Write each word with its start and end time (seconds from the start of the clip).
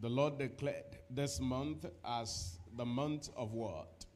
The 0.00 0.08
Lord 0.08 0.38
declared 0.38 0.96
this 1.10 1.40
month 1.40 1.84
as 2.04 2.58
the 2.76 2.86
month 2.86 3.28
of 3.36 3.52
what? 3.52 4.06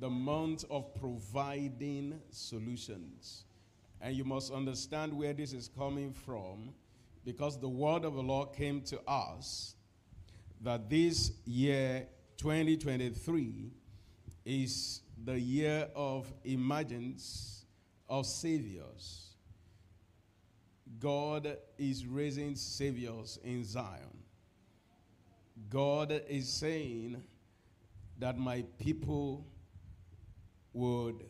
The 0.00 0.10
month 0.10 0.64
of 0.70 0.94
providing 0.94 2.20
solutions. 2.30 3.44
And 4.02 4.14
you 4.14 4.24
must 4.24 4.52
understand 4.52 5.14
where 5.14 5.32
this 5.32 5.54
is 5.54 5.68
coming 5.68 6.12
from 6.12 6.74
because 7.24 7.58
the 7.58 7.68
word 7.68 8.04
of 8.04 8.14
the 8.14 8.22
Lord 8.22 8.52
came 8.52 8.82
to 8.82 9.00
us 9.08 9.76
that 10.60 10.90
this 10.90 11.32
year 11.46 12.06
2023 12.36 13.72
is 14.44 15.00
the 15.24 15.38
year 15.38 15.88
of 15.94 16.30
emergence 16.44 17.64
of 18.08 18.26
saviors. 18.26 19.29
God 21.00 21.56
is 21.78 22.06
raising 22.06 22.54
saviors 22.54 23.38
in 23.42 23.64
Zion. 23.64 24.18
God 25.70 26.22
is 26.28 26.52
saying 26.52 27.22
that 28.18 28.38
my 28.38 28.64
people 28.78 29.46
would 30.74 31.24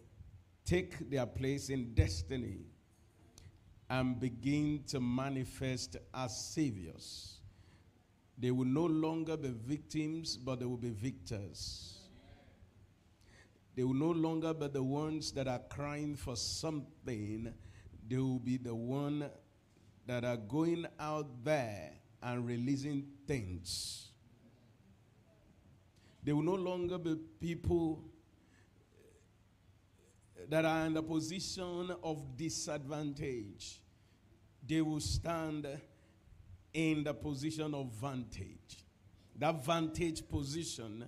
take 0.65 1.09
their 1.09 1.27
place 1.27 1.71
in 1.71 1.95
destiny 1.95 2.67
and 3.89 4.19
begin 4.19 4.83
to 4.89 5.01
manifest 5.01 5.97
as 6.13 6.37
saviors. 6.37 7.39
They 8.39 8.51
will 8.51 8.67
no 8.67 8.87
longer 8.87 9.37
be 9.37 9.53
victims, 9.67 10.37
but 10.37 10.61
they 10.61 10.67
will 10.67 10.77
be 10.77 10.91
victors. 10.91 11.99
They 13.77 13.85
will 13.85 13.95
no 13.95 14.11
longer 14.11 14.53
be 14.53 14.69
the 14.69 14.83
ones 14.83 15.33
that 15.33 15.47
are 15.47 15.61
crying 15.69 16.17
for 16.17 16.37
something. 16.37 17.53
They 18.09 18.17
will 18.17 18.39
be 18.39 18.57
the 18.57 18.75
one 18.75 19.31
that 20.11 20.25
are 20.25 20.37
going 20.37 20.85
out 20.99 21.45
there 21.45 21.93
and 22.21 22.45
releasing 22.45 23.07
things. 23.29 24.09
They 26.25 26.33
will 26.33 26.43
no 26.43 26.57
longer 26.57 26.99
be 26.99 27.15
people 27.41 28.03
eh, 30.37 30.47
that 30.49 30.65
are 30.65 30.87
in 30.87 30.95
the 30.95 31.03
position 31.05 31.93
of 32.03 32.37
disadvantage. 32.37 33.81
They 34.67 34.81
will 34.81 34.99
stand 34.99 35.69
in 36.75 37.05
the 37.05 37.15
position 37.15 37.73
of 37.73 37.93
vantage. 37.93 38.85
That 39.39 39.65
vantage 39.65 40.29
position 40.29 41.05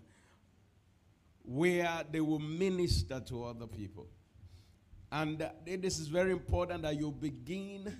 where 1.44 2.04
they 2.08 2.20
will 2.20 2.38
minister 2.38 3.18
to 3.18 3.46
other 3.46 3.66
people. 3.66 4.06
And 5.10 5.42
eh, 5.42 5.76
this 5.80 5.98
is 5.98 6.06
very 6.06 6.30
important 6.30 6.82
that 6.82 6.94
you 6.96 7.10
begin 7.10 7.92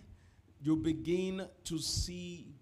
you 0.62 0.76
begin 0.76 1.44
to 1.64 1.78
see 1.78 2.54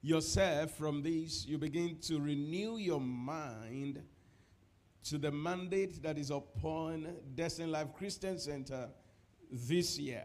yourself 0.00 0.76
from 0.76 1.02
this, 1.02 1.44
you 1.46 1.58
begin 1.58 1.98
to 1.98 2.20
renew 2.20 2.76
your 2.76 3.00
mind 3.00 4.00
to 5.02 5.18
the 5.18 5.32
mandate 5.32 6.00
that 6.02 6.16
is 6.16 6.30
upon 6.30 7.08
Destiny 7.34 7.70
Life 7.70 7.88
Christian 7.96 8.38
Center 8.38 8.88
this 9.50 9.98
year. 9.98 10.24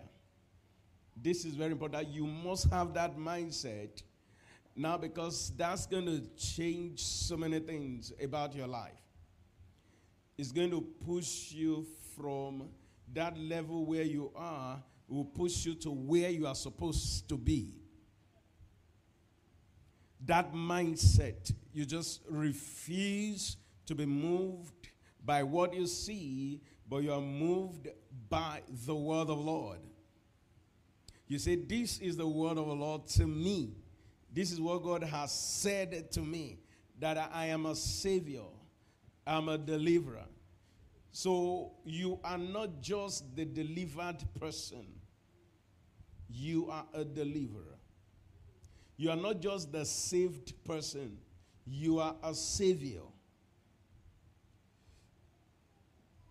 This 1.16 1.46
is 1.46 1.56
very 1.56 1.72
important. 1.72 2.10
You 2.10 2.28
must 2.28 2.70
have 2.70 2.94
that 2.94 3.18
mindset 3.18 4.04
now 4.76 4.96
because 4.98 5.52
that's 5.58 5.88
going 5.88 6.06
to 6.06 6.22
change 6.38 7.04
so 7.04 7.36
many 7.36 7.60
things 7.60 8.14
about 8.24 8.56
your 8.56 8.68
life. 8.68 8.94
It's 10.38 10.52
going 10.52 10.70
to 10.72 10.82
push 11.06 11.52
you 11.52 11.86
from 12.16 12.70
that 13.14 13.38
level 13.38 13.86
where 13.86 14.04
you 14.04 14.32
are 14.36 14.82
will 15.10 15.26
push 15.26 15.66
you 15.66 15.76
to 15.76 15.92
where 15.92 16.30
you 16.30 16.48
are 16.48 16.56
supposed 16.56 17.28
to 17.30 17.38
be. 17.38 17.74
That 20.26 20.54
mindset, 20.54 21.54
you 21.74 21.86
just 21.86 22.22
refuse 22.30 23.58
to 23.86 23.96
be 23.96 24.06
moved 24.06 24.90
by 25.26 25.44
what 25.44 25.74
you 25.74 25.88
see, 25.88 26.62
but 26.88 26.98
you 26.98 27.14
are 27.14 27.22
moved 27.22 27.88
by 28.30 28.62
the 28.86 28.96
word 28.96 29.30
of 29.30 29.40
Lord. 29.40 29.80
You 31.28 31.40
say, 31.40 31.56
This 31.56 32.00
is 32.00 32.18
the 32.18 32.28
word 32.28 32.58
of 32.58 32.68
the 32.68 32.76
Lord 32.76 33.08
to 33.08 33.26
me. 33.26 33.76
This 34.32 34.52
is 34.52 34.60
what 34.60 34.84
God 34.84 35.04
has 35.04 35.32
said 35.32 36.12
to 36.12 36.22
me 36.22 36.60
that 37.00 37.18
I 37.34 37.46
am 37.48 37.66
a 37.66 37.76
savior, 37.76 38.44
I'm 39.26 39.50
a 39.50 39.58
deliverer. 39.58 40.26
So 41.12 41.72
you 41.84 42.20
are 42.24 42.38
not 42.38 42.82
just 42.82 43.36
the 43.36 43.46
delivered 43.46 44.18
person, 44.40 44.86
you 46.30 46.70
are 46.70 46.86
a 46.94 47.04
deliverer. 47.04 47.78
You 48.98 49.10
are 49.12 49.16
not 49.16 49.40
just 49.40 49.72
the 49.72 49.86
saved 49.86 50.54
person, 50.64 51.18
you 51.66 52.00
are 52.00 52.16
a 52.24 52.34
savior. 52.34 53.02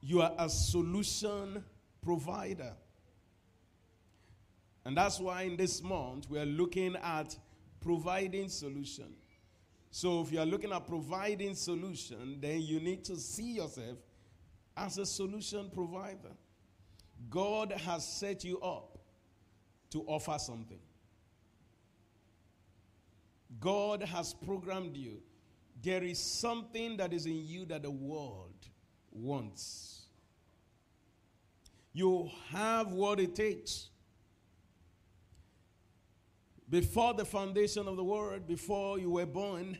You 0.01 0.23
are 0.23 0.33
a 0.39 0.49
solution 0.49 1.65
provider. 2.03 2.73
And 4.85 4.97
that's 4.97 5.19
why 5.19 5.43
in 5.43 5.57
this 5.57 5.83
month 5.83 6.31
we 6.31 6.39
are 6.39 6.47
looking 6.47 6.97
at 6.97 7.37
providing 7.81 8.49
solution. 8.49 9.13
So 9.91 10.21
if 10.21 10.33
you 10.33 10.39
are 10.39 10.47
looking 10.47 10.73
at 10.73 10.87
providing 10.87 11.55
solution, 11.55 12.39
then 12.41 12.61
you 12.63 12.81
need 12.81 13.05
to 13.05 13.17
see 13.17 13.53
yourself 13.55 13.99
as 14.77 14.99
a 14.99 15.07
solution 15.07 15.71
provider. 15.71 16.33
God 17.29 17.73
has 17.73 18.07
set 18.07 18.45
you 18.45 18.61
up 18.61 18.98
to 19.91 20.03
offer 20.07 20.37
something. 20.39 20.81
God 23.61 24.03
has 24.03 24.35
programmed 24.35 24.97
you. 24.97 25.23
There 25.83 26.03
is 26.03 26.19
something 26.19 26.97
that 26.99 27.13
is 27.13 27.27
in 27.27 27.47
you 27.47 27.65
that 27.67 27.83
the 27.83 27.91
world 27.91 28.55
wants. 29.13 30.03
You 31.93 32.31
have 32.51 32.93
what 32.93 33.19
it 33.21 33.35
takes. 33.35 33.89
Before 36.69 37.15
the 37.15 37.25
foundation 37.25 37.89
of 37.89 37.97
the 37.97 38.05
world, 38.05 38.47
before 38.47 38.99
you 38.99 39.11
were 39.11 39.27
born, 39.27 39.79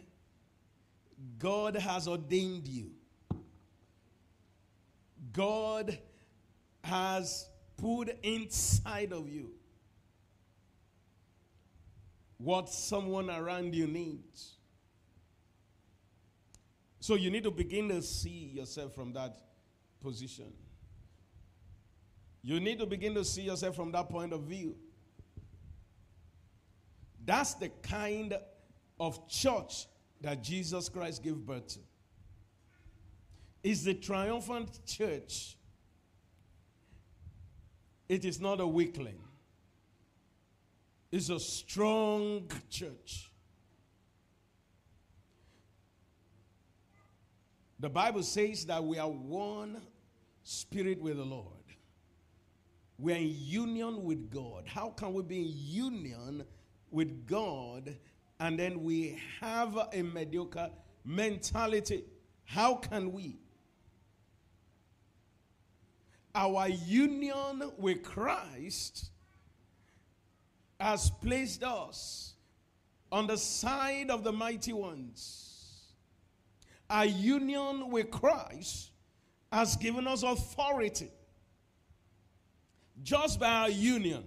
God 1.39 1.77
has 1.77 2.09
ordained 2.09 2.67
you. 2.67 2.93
God 5.33 5.99
has 6.83 7.49
put 7.77 8.17
inside 8.23 9.13
of 9.13 9.29
you 9.29 9.58
what 12.39 12.69
someone 12.69 13.29
around 13.29 13.75
you 13.75 13.87
needs. 13.87 14.55
So 17.01 17.15
you 17.15 17.31
need 17.31 17.45
to 17.45 17.51
begin 17.51 17.89
to 17.89 18.03
see 18.03 18.53
yourself 18.55 18.95
from 18.95 19.13
that 19.15 19.37
position. 20.01 20.53
You 22.43 22.61
need 22.61 22.79
to 22.79 22.87
begin 22.87 23.15
to 23.15 23.25
see 23.25 23.43
yourself 23.43 23.77
from 23.77 23.93
that 23.93 24.09
point 24.09 24.33
of 24.33 24.43
view. 24.43 24.77
That's 27.25 27.55
the 27.55 27.69
kind 27.83 28.35
of 28.99 29.29
church 29.29 29.87
that 30.21 30.43
Jesus 30.43 30.89
Christ 30.89 31.23
gave 31.23 31.37
birth 31.37 31.67
to. 31.69 31.81
It's 33.63 33.83
the 33.83 33.95
triumphant 33.95 34.79
church. 34.87 35.57
It 38.09 38.25
is 38.25 38.41
not 38.41 38.61
a 38.61 38.67
weakling 38.67 39.19
is 41.11 41.31
a 41.31 41.41
strong 41.41 42.51
church. 42.69 43.31
The 47.81 47.89
Bible 47.89 48.23
says 48.23 48.67
that 48.67 48.83
we 48.83 48.99
are 48.99 49.09
one 49.09 49.81
spirit 50.43 51.01
with 51.01 51.17
the 51.17 51.25
Lord. 51.25 51.47
We 52.99 53.13
are 53.13 53.17
in 53.17 53.33
union 53.33 54.03
with 54.03 54.31
God. 54.31 54.65
How 54.67 54.91
can 54.91 55.13
we 55.15 55.23
be 55.23 55.43
in 55.43 55.53
union 55.55 56.45
with 56.91 57.27
God 57.27 57.97
and 58.41 58.59
then 58.59 58.83
we 58.83 59.21
have 59.41 59.79
a 59.93 60.03
mediocre 60.03 60.71
mentality? 61.05 62.05
How 62.45 62.75
can 62.75 63.13
we? 63.13 63.39
Our 66.35 66.69
union 66.69 67.71
with 67.79 68.03
Christ 68.03 69.11
has 70.79 71.11
placed 71.11 71.65
us 71.65 72.35
on 73.11 73.27
the 73.27 73.37
side 73.37 74.11
of 74.11 74.23
the 74.23 74.33
mighty 74.33 74.73
ones. 74.73 75.95
Our 76.89 77.07
union 77.07 77.91
with 77.91 78.11
Christ 78.11 78.91
has 79.53 79.77
given 79.77 80.07
us 80.07 80.23
authority 80.23 81.11
just 83.03 83.41
by 83.41 83.49
our 83.49 83.71
union. 83.71 84.25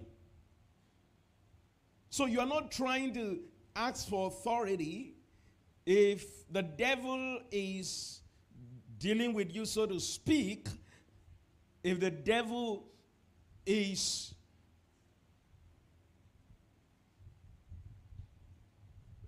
So 2.09 2.25
you're 2.25 2.45
not 2.45 2.71
trying 2.71 3.13
to 3.13 3.39
ask 3.75 4.09
for 4.09 4.27
authority 4.27 5.13
if 5.85 6.51
the 6.51 6.61
devil 6.61 7.39
is 7.51 8.21
dealing 8.99 9.33
with 9.33 9.53
you, 9.55 9.65
so 9.65 9.85
to 9.85 9.99
speak, 9.99 10.67
if 11.83 11.99
the 11.99 12.11
devil 12.11 12.85
is 13.65 14.33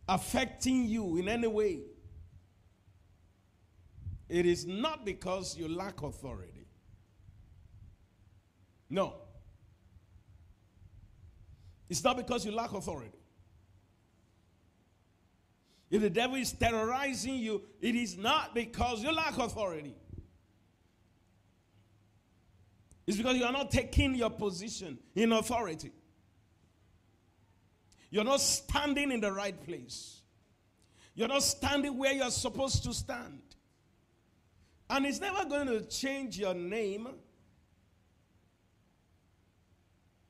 affecting 0.07 0.85
you 0.85 1.17
in 1.17 1.29
any 1.29 1.47
way, 1.47 1.81
it 4.29 4.45
is 4.45 4.65
not 4.65 5.05
because 5.05 5.57
you 5.57 5.67
lack 5.67 6.01
authority. 6.01 6.67
No. 8.89 9.15
It's 11.89 12.03
not 12.03 12.17
because 12.17 12.45
you 12.45 12.51
lack 12.51 12.73
authority. 12.73 13.17
If 15.91 16.01
the 16.01 16.09
devil 16.09 16.37
is 16.37 16.51
terrorizing 16.51 17.35
you, 17.35 17.61
it 17.79 17.93
is 17.93 18.17
not 18.17 18.55
because 18.55 19.03
you 19.03 19.11
lack 19.11 19.37
authority. 19.37 19.95
It's 23.05 23.17
because 23.17 23.37
you 23.37 23.43
are 23.43 23.51
not 23.51 23.69
taking 23.69 24.15
your 24.15 24.31
position 24.31 24.97
in 25.13 25.31
authority. 25.33 25.91
You're 28.13 28.23
not 28.23 28.41
standing 28.41 29.11
in 29.11 29.21
the 29.21 29.31
right 29.31 29.59
place. 29.65 30.21
You're 31.15 31.29
not 31.29 31.41
standing 31.41 31.97
where 31.97 32.13
you're 32.13 32.29
supposed 32.29 32.83
to 32.83 32.93
stand. 32.93 33.41
And 34.87 35.07
it's 35.07 35.19
never 35.19 35.43
going 35.45 35.65
to 35.65 35.81
change 35.81 36.37
your 36.37 36.53
name. 36.53 37.07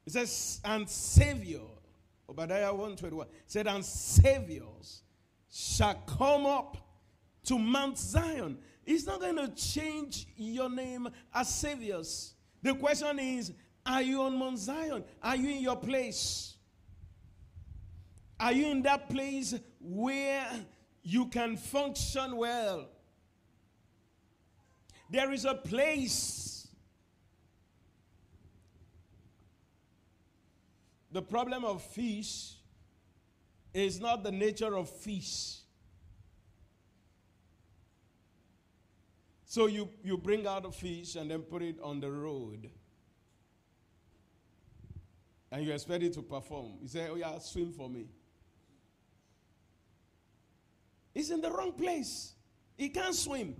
It 0.05 0.13
says, 0.13 0.61
and 0.63 0.89
Savior. 0.89 1.59
Obadiah 2.29 2.71
121 2.71 3.27
said, 3.47 3.67
and 3.67 3.83
Saviors 3.83 5.01
shall 5.51 5.95
come 5.95 6.45
up 6.45 6.77
to 7.43 7.59
Mount 7.59 7.97
Zion. 7.97 8.59
It's 8.85 9.05
not 9.05 9.19
going 9.19 9.35
to 9.35 9.49
change 9.49 10.27
your 10.37 10.69
name 10.69 11.09
as 11.33 11.53
Saviors. 11.53 12.35
The 12.61 12.75
question 12.75 13.19
is, 13.19 13.51
are 13.85 14.01
you 14.01 14.21
on 14.21 14.37
Mount 14.37 14.57
Zion? 14.57 15.03
Are 15.21 15.35
you 15.35 15.49
in 15.49 15.61
your 15.61 15.75
place? 15.75 16.52
Are 18.43 18.51
you 18.51 18.71
in 18.71 18.81
that 18.81 19.09
place 19.09 19.55
where 19.79 20.45
you 21.01 21.27
can 21.27 21.55
function 21.55 22.35
well? 22.35 22.89
There 25.09 25.31
is 25.31 25.45
a 25.45 25.53
place. 25.53 26.67
The 31.13 31.21
problem 31.21 31.63
of 31.63 31.81
fish 31.83 32.55
is 33.73 34.01
not 34.01 34.25
the 34.25 34.31
nature 34.33 34.75
of 34.75 34.89
fish. 34.89 35.59
So 39.45 39.67
you, 39.67 39.87
you 40.03 40.17
bring 40.17 40.45
out 40.45 40.65
a 40.65 40.71
fish 40.71 41.15
and 41.15 41.31
then 41.31 41.43
put 41.43 41.61
it 41.61 41.77
on 41.81 42.01
the 42.01 42.11
road. 42.11 42.69
And 45.49 45.63
you 45.63 45.71
expect 45.71 46.03
it 46.03 46.11
to 46.15 46.21
perform. 46.21 46.73
You 46.81 46.89
say, 46.89 47.07
Oh, 47.09 47.15
yeah, 47.15 47.39
swim 47.39 47.71
for 47.71 47.89
me. 47.89 48.07
He's 51.13 51.29
in 51.29 51.41
the 51.41 51.51
wrong 51.51 51.73
place. 51.73 52.33
He 52.77 52.89
can't 52.89 53.15
swim. 53.15 53.55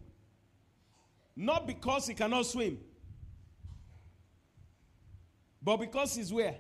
Not 1.36 1.68
because 1.68 2.08
he 2.08 2.14
cannot 2.14 2.46
swim, 2.46 2.78
but 5.62 5.78
because 5.78 6.16
he's 6.16 6.32
where? 6.32 6.56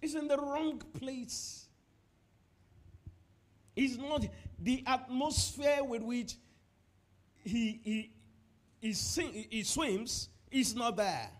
He's 0.00 0.14
in 0.14 0.26
the 0.26 0.36
wrong 0.36 0.82
place. 0.98 1.66
It's 3.76 3.96
not 3.96 4.26
the 4.58 4.82
atmosphere 4.86 5.84
with 5.84 6.02
which 6.02 6.34
he, 7.44 7.80
he, 7.84 8.12
he, 8.80 8.92
sing, 8.94 9.46
he 9.50 9.62
swims 9.62 10.28
is 10.50 10.74
not 10.74 10.96
there. 10.96 11.30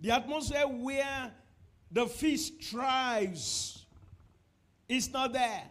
The 0.00 0.12
atmosphere 0.12 0.66
where 0.66 1.32
the 1.90 2.06
fish 2.06 2.50
thrives 2.50 3.77
is 4.88 5.10
not 5.10 5.32
there. 5.32 5.62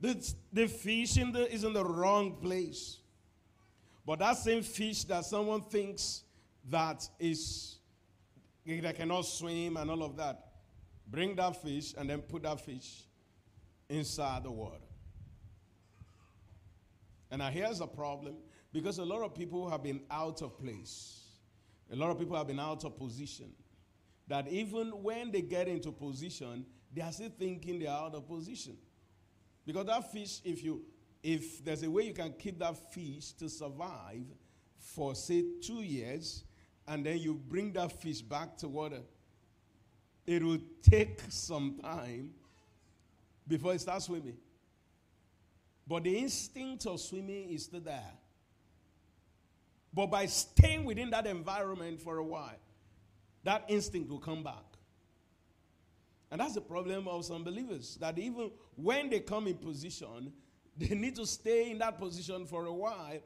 The, 0.00 0.32
the 0.52 0.68
fish 0.68 1.16
in 1.16 1.32
the, 1.32 1.52
is 1.52 1.64
in 1.64 1.72
the 1.72 1.84
wrong 1.84 2.36
place. 2.36 2.98
But 4.06 4.20
that 4.20 4.36
same 4.38 4.62
fish 4.62 5.04
that 5.04 5.24
someone 5.24 5.62
thinks 5.62 6.22
that 6.70 7.08
is 7.18 7.76
that 8.66 8.96
cannot 8.96 9.22
swim 9.22 9.78
and 9.78 9.90
all 9.90 10.02
of 10.02 10.16
that, 10.18 10.48
bring 11.06 11.34
that 11.36 11.60
fish 11.62 11.94
and 11.96 12.10
then 12.10 12.20
put 12.20 12.42
that 12.42 12.60
fish 12.60 13.04
inside 13.88 14.42
the 14.44 14.50
water. 14.50 14.76
And 17.30 17.38
now 17.38 17.48
here's 17.48 17.80
a 17.80 17.86
problem 17.86 18.36
because 18.72 18.98
a 18.98 19.04
lot 19.04 19.22
of 19.22 19.34
people 19.34 19.68
have 19.70 19.82
been 19.82 20.00
out 20.10 20.42
of 20.42 20.58
place. 20.58 21.20
A 21.90 21.96
lot 21.96 22.10
of 22.10 22.18
people 22.18 22.36
have 22.36 22.46
been 22.46 22.60
out 22.60 22.84
of 22.84 22.98
position. 22.98 23.52
That 24.26 24.48
even 24.48 24.88
when 25.02 25.32
they 25.32 25.40
get 25.40 25.68
into 25.68 25.90
position, 25.90 26.66
they 26.94 27.02
are 27.02 27.12
still 27.12 27.30
thinking 27.38 27.78
they 27.78 27.86
are 27.86 28.06
out 28.06 28.14
of 28.14 28.26
position. 28.26 28.76
Because 29.66 29.86
that 29.86 30.10
fish, 30.10 30.40
if 30.44 30.62
you 30.64 30.82
if 31.22 31.64
there's 31.64 31.82
a 31.82 31.90
way 31.90 32.04
you 32.04 32.14
can 32.14 32.32
keep 32.38 32.58
that 32.58 32.76
fish 32.92 33.32
to 33.32 33.48
survive 33.48 34.24
for 34.78 35.14
say 35.14 35.44
two 35.62 35.82
years, 35.82 36.44
and 36.86 37.04
then 37.04 37.18
you 37.18 37.34
bring 37.34 37.72
that 37.72 37.92
fish 37.92 38.22
back 38.22 38.56
to 38.58 38.68
water, 38.68 39.02
it 40.26 40.42
will 40.42 40.60
take 40.82 41.20
some 41.28 41.78
time 41.82 42.30
before 43.46 43.74
it 43.74 43.80
starts 43.80 44.06
swimming. 44.06 44.36
But 45.86 46.04
the 46.04 46.18
instinct 46.18 46.86
of 46.86 47.00
swimming 47.00 47.50
is 47.50 47.64
still 47.64 47.80
there. 47.80 48.12
But 49.92 50.06
by 50.06 50.26
staying 50.26 50.84
within 50.84 51.10
that 51.10 51.26
environment 51.26 52.00
for 52.00 52.18
a 52.18 52.24
while, 52.24 52.58
that 53.44 53.64
instinct 53.68 54.10
will 54.10 54.18
come 54.18 54.42
back. 54.42 54.77
And 56.30 56.40
that's 56.40 56.54
the 56.54 56.60
problem 56.60 57.08
of 57.08 57.24
some 57.24 57.42
believers 57.42 57.96
that 58.00 58.18
even 58.18 58.50
when 58.76 59.08
they 59.08 59.20
come 59.20 59.46
in 59.46 59.54
position, 59.54 60.32
they 60.76 60.94
need 60.94 61.16
to 61.16 61.26
stay 61.26 61.70
in 61.70 61.78
that 61.78 61.98
position 61.98 62.46
for 62.46 62.66
a 62.66 62.72
while 62.72 63.18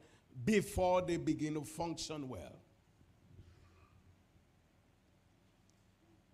before 0.45 1.01
they 1.01 1.17
begin 1.17 1.53
to 1.55 1.61
function 1.63 2.27
well. 2.27 2.59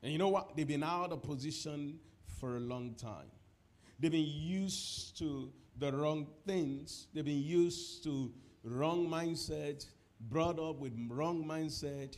And 0.01 0.11
you 0.11 0.17
know 0.17 0.29
what? 0.29 0.55
They've 0.55 0.67
been 0.67 0.83
out 0.83 1.11
of 1.11 1.23
position 1.23 1.99
for 2.39 2.55
a 2.55 2.59
long 2.59 2.93
time. 2.93 3.27
They've 3.99 4.11
been 4.11 4.23
used 4.25 5.17
to 5.19 5.51
the 5.77 5.91
wrong 5.91 6.27
things. 6.45 7.07
They've 7.13 7.25
been 7.25 7.43
used 7.43 8.03
to 8.05 8.31
wrong 8.63 9.07
mindset, 9.07 9.85
brought 10.21 10.57
up 10.59 10.79
with 10.79 10.93
wrong 11.09 11.43
mindset. 11.43 12.15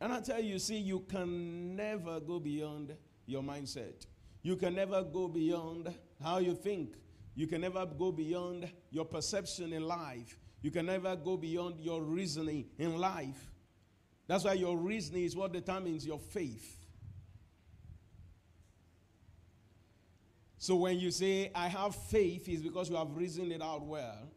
And 0.00 0.12
I 0.12 0.20
tell 0.20 0.40
you, 0.40 0.58
see, 0.58 0.78
you 0.78 1.00
can 1.08 1.76
never 1.76 2.18
go 2.18 2.40
beyond 2.40 2.96
your 3.26 3.42
mindset. 3.42 4.06
You 4.42 4.56
can 4.56 4.74
never 4.74 5.02
go 5.02 5.28
beyond 5.28 5.92
how 6.22 6.38
you 6.38 6.54
think. 6.54 6.96
You 7.34 7.46
can 7.46 7.60
never 7.60 7.84
go 7.84 8.12
beyond 8.12 8.70
your 8.90 9.04
perception 9.04 9.72
in 9.72 9.82
life. 9.82 10.38
You 10.62 10.70
can 10.70 10.86
never 10.86 11.14
go 11.16 11.36
beyond 11.36 11.80
your 11.80 12.02
reasoning 12.02 12.66
in 12.78 12.96
life. 12.96 13.52
That's 14.26 14.44
why 14.44 14.54
your 14.54 14.76
reasoning 14.76 15.24
is 15.24 15.36
what 15.36 15.52
determines 15.52 16.06
your 16.06 16.18
faith. 16.18 16.76
So 20.58 20.74
when 20.74 20.98
you 20.98 21.10
say, 21.10 21.52
I 21.54 21.68
have 21.68 21.94
faith, 21.94 22.48
is 22.48 22.62
because 22.62 22.90
you 22.90 22.96
have 22.96 23.14
reasoned 23.14 23.52
it 23.52 23.62
out 23.62 23.82
well 23.84 24.28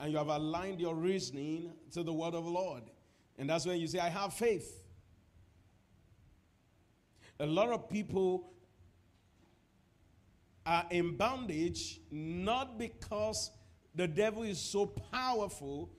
and 0.00 0.12
you 0.12 0.18
have 0.18 0.28
aligned 0.28 0.80
your 0.80 0.94
reasoning 0.94 1.72
to 1.92 2.02
the 2.02 2.12
word 2.12 2.34
of 2.34 2.44
the 2.44 2.50
Lord. 2.50 2.82
And 3.38 3.48
that's 3.48 3.64
when 3.64 3.78
you 3.78 3.86
say, 3.86 3.98
I 3.98 4.08
have 4.08 4.34
faith. 4.34 4.77
A 7.40 7.46
lot 7.46 7.70
of 7.70 7.88
people 7.88 8.52
are 10.66 10.86
in 10.90 11.16
bondage 11.16 12.00
not 12.10 12.78
because 12.78 13.50
the 13.94 14.08
devil 14.08 14.42
is 14.42 14.60
so 14.60 14.86
powerful, 14.86 15.90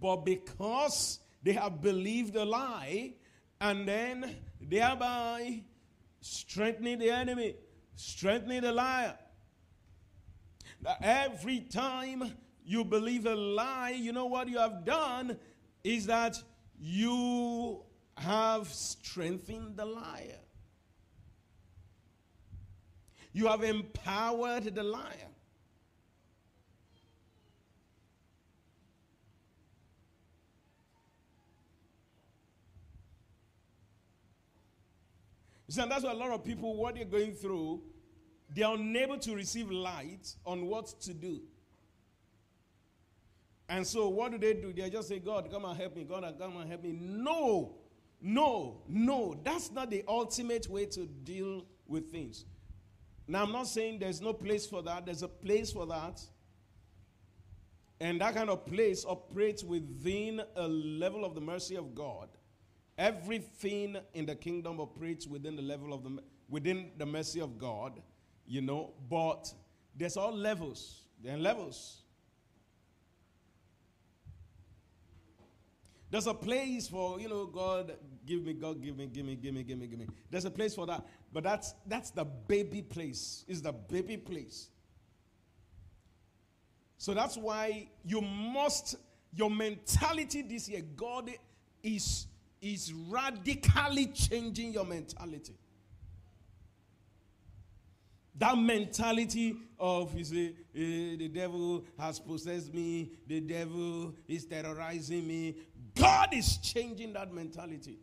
but 0.00 0.24
because 0.24 1.20
they 1.42 1.52
have 1.52 1.80
believed 1.80 2.36
a 2.36 2.44
lie 2.44 3.14
and 3.60 3.86
then 3.86 4.36
thereby 4.60 5.62
strengthening 6.20 6.98
the 6.98 7.10
enemy, 7.10 7.56
strengthening 7.94 8.62
the 8.62 8.72
liar. 8.72 9.16
Every 11.00 11.60
time 11.60 12.32
you 12.64 12.84
believe 12.84 13.26
a 13.26 13.34
lie, 13.34 13.90
you 13.90 14.12
know 14.12 14.26
what 14.26 14.48
you 14.48 14.58
have 14.58 14.84
done 14.84 15.38
is 15.82 16.06
that 16.06 16.36
you 16.78 17.82
have 18.16 18.68
strengthened 18.68 19.76
the 19.76 19.84
liar. 19.84 20.40
You 23.38 23.46
have 23.46 23.62
empowered 23.62 24.64
the 24.74 24.82
liar. 24.82 25.30
See, 35.68 35.80
and 35.80 35.88
that's 35.88 36.02
why 36.02 36.10
a 36.10 36.14
lot 36.14 36.32
of 36.32 36.42
people, 36.42 36.74
what 36.74 36.96
they're 36.96 37.04
going 37.04 37.34
through, 37.34 37.80
they're 38.52 38.74
unable 38.74 39.18
to 39.18 39.36
receive 39.36 39.70
light 39.70 40.34
on 40.44 40.66
what 40.66 41.00
to 41.02 41.14
do. 41.14 41.40
And 43.68 43.86
so, 43.86 44.08
what 44.08 44.32
do 44.32 44.38
they 44.38 44.54
do? 44.54 44.72
They 44.72 44.90
just 44.90 45.06
say, 45.06 45.20
God, 45.20 45.48
come 45.48 45.64
and 45.64 45.78
help 45.78 45.94
me. 45.94 46.02
God, 46.02 46.24
come 46.40 46.56
and 46.56 46.68
help 46.68 46.82
me. 46.82 46.98
No, 47.00 47.76
no, 48.20 48.82
no. 48.88 49.38
That's 49.44 49.70
not 49.70 49.90
the 49.90 50.02
ultimate 50.08 50.68
way 50.68 50.86
to 50.86 51.06
deal 51.06 51.66
with 51.86 52.10
things. 52.10 52.44
Now, 53.30 53.42
I'm 53.42 53.52
not 53.52 53.66
saying 53.66 53.98
there's 53.98 54.22
no 54.22 54.32
place 54.32 54.66
for 54.66 54.82
that, 54.82 55.04
there's 55.04 55.22
a 55.22 55.28
place 55.28 55.70
for 55.70 55.86
that. 55.86 56.20
And 58.00 58.20
that 58.20 58.34
kind 58.34 58.48
of 58.48 58.64
place 58.64 59.04
operates 59.04 59.62
within 59.62 60.40
a 60.56 60.66
level 60.66 61.24
of 61.24 61.34
the 61.34 61.40
mercy 61.40 61.76
of 61.76 61.94
God. 61.94 62.28
Everything 62.96 63.96
in 64.14 64.24
the 64.24 64.34
kingdom 64.34 64.80
operates 64.80 65.26
within 65.26 65.56
the 65.56 65.62
level 65.62 65.92
of 65.92 66.02
the 66.04 66.22
within 66.48 66.90
the 66.96 67.04
mercy 67.04 67.40
of 67.40 67.58
God, 67.58 68.00
you 68.46 68.62
know, 68.62 68.94
but 69.10 69.52
there's 69.94 70.16
all 70.16 70.34
levels. 70.34 71.02
There 71.22 71.34
are 71.34 71.38
levels. 71.38 71.98
There's 76.10 76.26
a 76.26 76.34
place 76.34 76.88
for, 76.88 77.20
you 77.20 77.28
know, 77.28 77.44
God, 77.44 77.92
give 78.24 78.42
me, 78.42 78.54
God, 78.54 78.82
give 78.82 78.96
me, 78.96 79.06
give 79.06 79.26
me, 79.26 79.36
give 79.36 79.52
me, 79.52 79.62
give 79.62 79.78
me, 79.78 79.86
give 79.86 79.98
me. 79.98 80.06
There's 80.30 80.46
a 80.46 80.50
place 80.50 80.74
for 80.74 80.86
that. 80.86 81.04
But 81.32 81.44
that's 81.44 81.74
that's 81.86 82.10
the 82.10 82.24
baby 82.24 82.82
place. 82.82 83.44
Is 83.48 83.62
the 83.62 83.72
baby 83.72 84.16
place. 84.16 84.70
So 86.98 87.14
that's 87.14 87.36
why 87.36 87.88
you 88.04 88.20
must, 88.20 88.96
your 89.32 89.50
mentality 89.50 90.42
this 90.42 90.68
year, 90.68 90.82
God 90.96 91.30
is, 91.80 92.26
is 92.60 92.92
radically 92.92 94.06
changing 94.06 94.72
your 94.72 94.84
mentality. 94.84 95.54
That 98.36 98.58
mentality 98.58 99.56
of, 99.78 100.12
you 100.16 100.24
see, 100.24 100.48
uh, 100.48 100.54
the 100.74 101.28
devil 101.28 101.84
has 101.98 102.18
possessed 102.18 102.74
me, 102.74 103.12
the 103.28 103.40
devil 103.40 104.14
is 104.26 104.44
terrorizing 104.44 105.26
me. 105.26 105.56
God 105.94 106.34
is 106.34 106.56
changing 106.58 107.12
that 107.12 107.32
mentality. 107.32 107.98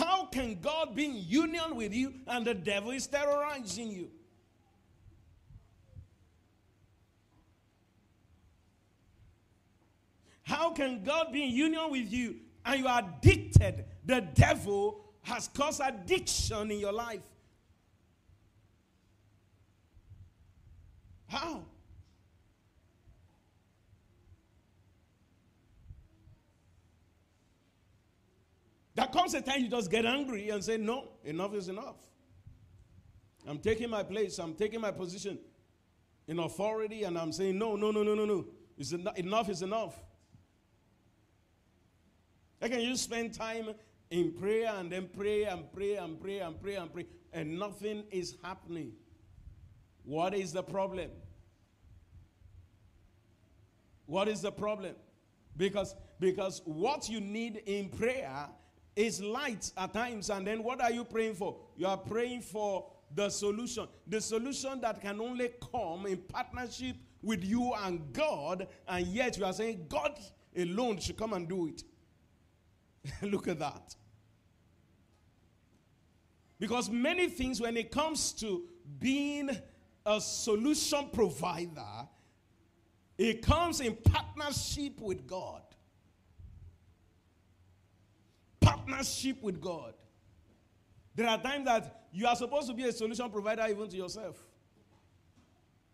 How 0.00 0.24
can 0.24 0.58
God 0.62 0.94
be 0.94 1.04
in 1.04 1.16
union 1.28 1.76
with 1.76 1.92
you 1.92 2.14
and 2.26 2.46
the 2.46 2.54
devil 2.54 2.90
is 2.90 3.06
terrorizing 3.06 3.90
you? 3.90 4.10
How 10.42 10.70
can 10.70 11.04
God 11.04 11.32
be 11.32 11.44
in 11.44 11.50
union 11.50 11.90
with 11.90 12.10
you 12.10 12.36
and 12.64 12.80
you 12.80 12.86
are 12.86 13.02
addicted? 13.02 13.84
The 14.06 14.22
devil 14.22 15.04
has 15.20 15.48
caused 15.48 15.82
addiction 15.84 16.70
in 16.70 16.78
your 16.78 16.92
life. 16.92 17.20
How? 21.28 21.62
There 28.94 29.06
comes 29.06 29.34
a 29.34 29.40
time 29.40 29.60
you 29.62 29.68
just 29.68 29.90
get 29.90 30.04
angry 30.04 30.50
and 30.50 30.62
say, 30.62 30.76
No, 30.76 31.08
enough 31.24 31.54
is 31.54 31.68
enough. 31.68 31.96
I'm 33.46 33.58
taking 33.58 33.88
my 33.88 34.02
place, 34.02 34.38
I'm 34.38 34.54
taking 34.54 34.80
my 34.80 34.90
position 34.90 35.38
in 36.26 36.38
authority, 36.38 37.04
and 37.04 37.18
I'm 37.18 37.32
saying, 37.32 37.58
No, 37.58 37.76
no, 37.76 37.90
no, 37.90 38.02
no, 38.02 38.14
no, 38.14 38.24
no. 38.24 38.46
It's 38.76 38.92
en- 38.92 39.08
enough 39.16 39.48
is 39.48 39.62
enough. 39.62 39.94
How 42.60 42.68
can 42.68 42.80
you 42.80 42.96
spend 42.96 43.32
time 43.34 43.70
in 44.10 44.32
prayer 44.32 44.72
and 44.76 44.90
then 44.90 45.08
pray 45.16 45.44
and 45.44 45.72
pray 45.72 45.94
and 45.96 46.20
pray 46.20 46.38
and 46.40 46.60
pray 46.60 46.74
and 46.74 46.92
pray 46.92 47.06
and 47.32 47.58
nothing 47.58 48.04
is 48.10 48.36
happening? 48.42 48.92
What 50.04 50.34
is 50.34 50.52
the 50.52 50.62
problem? 50.62 51.10
What 54.06 54.28
is 54.28 54.42
the 54.42 54.50
problem? 54.50 54.96
Because 55.56 55.94
because 56.18 56.60
what 56.64 57.08
you 57.08 57.20
need 57.20 57.62
in 57.66 57.88
prayer 57.88 58.48
is 58.96 59.22
light 59.22 59.72
at 59.76 59.92
times 59.92 60.30
and 60.30 60.46
then 60.46 60.62
what 60.62 60.80
are 60.80 60.90
you 60.90 61.04
praying 61.04 61.34
for? 61.34 61.56
You 61.76 61.86
are 61.86 61.96
praying 61.96 62.42
for 62.42 62.90
the 63.14 63.28
solution. 63.30 63.86
The 64.06 64.20
solution 64.20 64.80
that 64.80 65.00
can 65.00 65.20
only 65.20 65.50
come 65.72 66.06
in 66.06 66.18
partnership 66.18 66.96
with 67.22 67.44
you 67.44 67.72
and 67.74 68.12
God 68.12 68.66
and 68.88 69.06
yet 69.06 69.38
you 69.38 69.44
are 69.44 69.52
saying 69.52 69.86
God 69.88 70.18
alone 70.56 70.98
should 70.98 71.16
come 71.16 71.32
and 71.32 71.48
do 71.48 71.68
it. 71.68 71.82
Look 73.22 73.48
at 73.48 73.58
that. 73.58 73.94
Because 76.58 76.90
many 76.90 77.28
things, 77.28 77.60
when 77.60 77.76
it 77.78 77.90
comes 77.90 78.32
to 78.32 78.64
being 78.98 79.50
a 80.04 80.20
solution 80.20 81.08
provider, 81.10 82.06
it 83.16 83.42
comes 83.42 83.80
in 83.80 83.96
partnership 83.96 85.00
with 85.00 85.26
God. 85.26 85.62
Partnership 88.70 89.42
with 89.42 89.60
God. 89.60 89.94
There 91.14 91.28
are 91.28 91.40
times 91.40 91.64
that 91.66 92.06
you 92.12 92.26
are 92.26 92.36
supposed 92.36 92.68
to 92.68 92.74
be 92.74 92.84
a 92.84 92.92
solution 92.92 93.28
provider 93.30 93.66
even 93.68 93.88
to 93.88 93.96
yourself. 93.96 94.36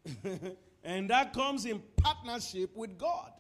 and 0.84 1.10
that 1.10 1.32
comes 1.32 1.64
in 1.64 1.82
partnership 1.96 2.76
with 2.76 2.98
God. 2.98 3.32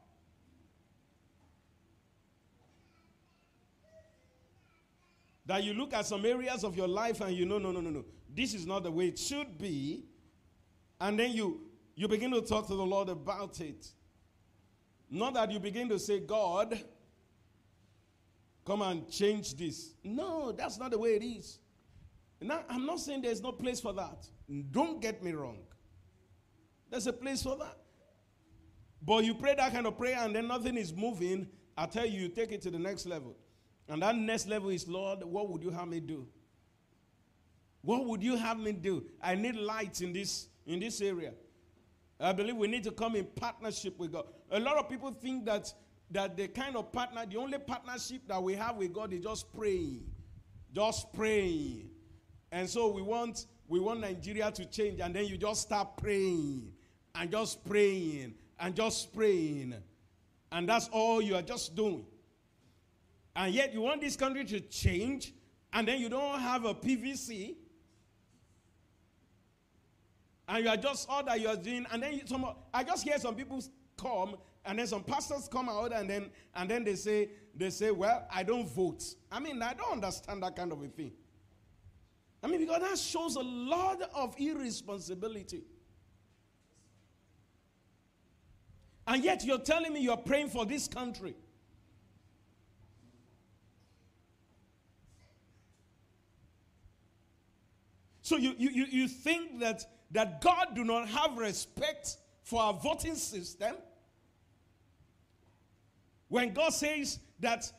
that 5.46 5.62
you 5.62 5.74
look 5.74 5.94
at 5.94 6.04
some 6.04 6.26
areas 6.26 6.64
of 6.64 6.76
your 6.76 6.88
life 6.88 7.20
and 7.20 7.34
you 7.34 7.46
know 7.46 7.58
no 7.58 7.70
no 7.70 7.80
no 7.80 7.90
no 7.90 8.04
this 8.34 8.52
is 8.52 8.66
not 8.66 8.82
the 8.82 8.90
way 8.90 9.06
it 9.06 9.18
should 9.18 9.56
be 9.58 10.04
and 11.00 11.18
then 11.18 11.30
you 11.32 11.60
you 11.94 12.08
begin 12.08 12.30
to 12.32 12.40
talk 12.40 12.66
to 12.66 12.74
the 12.74 12.84
lord 12.84 13.08
about 13.08 13.60
it 13.60 13.86
not 15.08 15.34
that 15.34 15.50
you 15.50 15.60
begin 15.60 15.88
to 15.88 15.98
say 15.98 16.18
god 16.18 16.82
come 18.66 18.82
and 18.82 19.08
change 19.08 19.54
this 19.56 19.94
no 20.02 20.52
that's 20.52 20.78
not 20.78 20.90
the 20.90 20.98
way 20.98 21.10
it 21.10 21.24
is 21.24 21.58
now 22.40 22.60
i'm 22.68 22.84
not 22.84 23.00
saying 23.00 23.22
there's 23.22 23.40
no 23.40 23.52
place 23.52 23.80
for 23.80 23.92
that 23.92 24.26
don't 24.70 25.00
get 25.00 25.22
me 25.22 25.32
wrong 25.32 25.58
there's 26.90 27.06
a 27.06 27.12
place 27.12 27.42
for 27.42 27.56
that 27.56 27.78
but 29.02 29.24
you 29.24 29.34
pray 29.34 29.54
that 29.54 29.72
kind 29.72 29.86
of 29.86 29.96
prayer 29.96 30.16
and 30.18 30.34
then 30.34 30.46
nothing 30.48 30.76
is 30.76 30.92
moving 30.94 31.46
i 31.76 31.86
tell 31.86 32.04
you 32.04 32.20
you 32.22 32.28
take 32.28 32.52
it 32.52 32.60
to 32.60 32.70
the 32.70 32.78
next 32.78 33.06
level 33.06 33.36
and 33.88 34.02
that 34.02 34.16
next 34.16 34.48
level 34.48 34.70
is, 34.70 34.88
Lord, 34.88 35.22
what 35.22 35.48
would 35.48 35.62
you 35.62 35.70
have 35.70 35.88
me 35.88 36.00
do? 36.00 36.26
What 37.82 38.04
would 38.04 38.22
you 38.22 38.36
have 38.36 38.58
me 38.58 38.72
do? 38.72 39.04
I 39.22 39.36
need 39.36 39.54
light 39.54 40.00
in 40.00 40.12
this 40.12 40.48
in 40.66 40.80
this 40.80 41.00
area. 41.00 41.32
I 42.18 42.32
believe 42.32 42.56
we 42.56 42.66
need 42.66 42.82
to 42.84 42.90
come 42.90 43.14
in 43.14 43.26
partnership 43.26 43.98
with 43.98 44.12
God. 44.12 44.26
A 44.50 44.58
lot 44.58 44.76
of 44.76 44.88
people 44.88 45.12
think 45.12 45.44
that 45.44 45.72
that 46.10 46.36
the 46.36 46.48
kind 46.48 46.76
of 46.76 46.92
partner, 46.92 47.24
the 47.28 47.36
only 47.36 47.58
partnership 47.58 48.22
that 48.28 48.42
we 48.42 48.54
have 48.54 48.76
with 48.76 48.92
God 48.92 49.12
is 49.12 49.22
just 49.22 49.52
praying. 49.52 50.04
Just 50.72 51.12
praying. 51.12 51.90
And 52.52 52.68
so 52.68 52.88
we 52.88 53.02
want 53.02 53.46
we 53.68 53.80
want 53.80 54.00
Nigeria 54.00 54.50
to 54.52 54.64
change, 54.64 55.00
and 55.00 55.14
then 55.14 55.26
you 55.26 55.36
just 55.36 55.62
start 55.62 55.96
praying 55.96 56.72
and 57.14 57.30
just 57.30 57.64
praying 57.64 58.34
and 58.60 58.74
just 58.74 59.12
praying. 59.12 59.74
And 60.52 60.68
that's 60.68 60.88
all 60.92 61.20
you 61.20 61.34
are 61.34 61.42
just 61.42 61.74
doing. 61.74 62.06
And 63.34 63.52
yet 63.52 63.74
you 63.74 63.80
want 63.82 64.00
this 64.00 64.16
country 64.16 64.44
to 64.44 64.60
change, 64.60 65.34
and 65.72 65.86
then 65.86 66.00
you 66.00 66.08
don't 66.08 66.38
have 66.38 66.64
a 66.64 66.74
PVC. 66.74 67.56
And 70.48 70.64
you 70.64 70.70
are 70.70 70.76
just 70.76 71.08
all 71.08 71.24
that 71.24 71.40
you 71.40 71.48
are 71.48 71.56
doing, 71.56 71.86
and 71.92 72.02
then 72.02 72.14
you, 72.14 72.20
some, 72.24 72.46
I 72.72 72.84
just 72.84 73.02
hear 73.02 73.18
some 73.18 73.34
people 73.34 73.60
come, 73.96 74.36
and 74.66 74.78
then 74.78 74.86
some 74.86 75.02
pastors 75.02 75.48
come 75.48 75.68
out, 75.68 75.92
and 75.92 76.08
then 76.10 76.30
and 76.54 76.70
then 76.70 76.84
they 76.84 76.96
say 76.96 77.30
they 77.54 77.70
say, 77.70 77.90
"Well, 77.90 78.26
I 78.32 78.42
don't 78.42 78.68
vote." 78.68 79.04
I 79.30 79.40
mean, 79.40 79.62
I 79.62 79.74
don't 79.74 79.92
understand 79.92 80.42
that 80.42 80.56
kind 80.56 80.72
of 80.72 80.82
a 80.82 80.88
thing. 80.88 81.12
I 82.42 82.48
mean, 82.48 82.60
because 82.60 82.80
that 82.80 82.98
shows 82.98 83.36
a 83.36 83.42
lot 83.42 84.02
of 84.14 84.34
irresponsibility. 84.38 85.64
And 89.06 89.22
yet 89.24 89.44
you're 89.44 89.58
telling 89.58 89.92
me 89.92 90.00
you're 90.00 90.16
praying 90.16 90.50
for 90.50 90.66
this 90.66 90.88
country. 90.88 91.34
So 98.26 98.36
you, 98.36 98.56
you, 98.58 98.86
you 98.90 99.06
think 99.06 99.60
that, 99.60 99.84
that 100.10 100.40
God 100.40 100.74
do 100.74 100.82
not 100.82 101.08
have 101.08 101.38
respect 101.38 102.16
for 102.42 102.60
our 102.60 102.72
voting 102.72 103.14
system? 103.14 103.76
When 106.28 106.52
God 106.52 106.72
says 106.72 107.18
that 107.40 107.70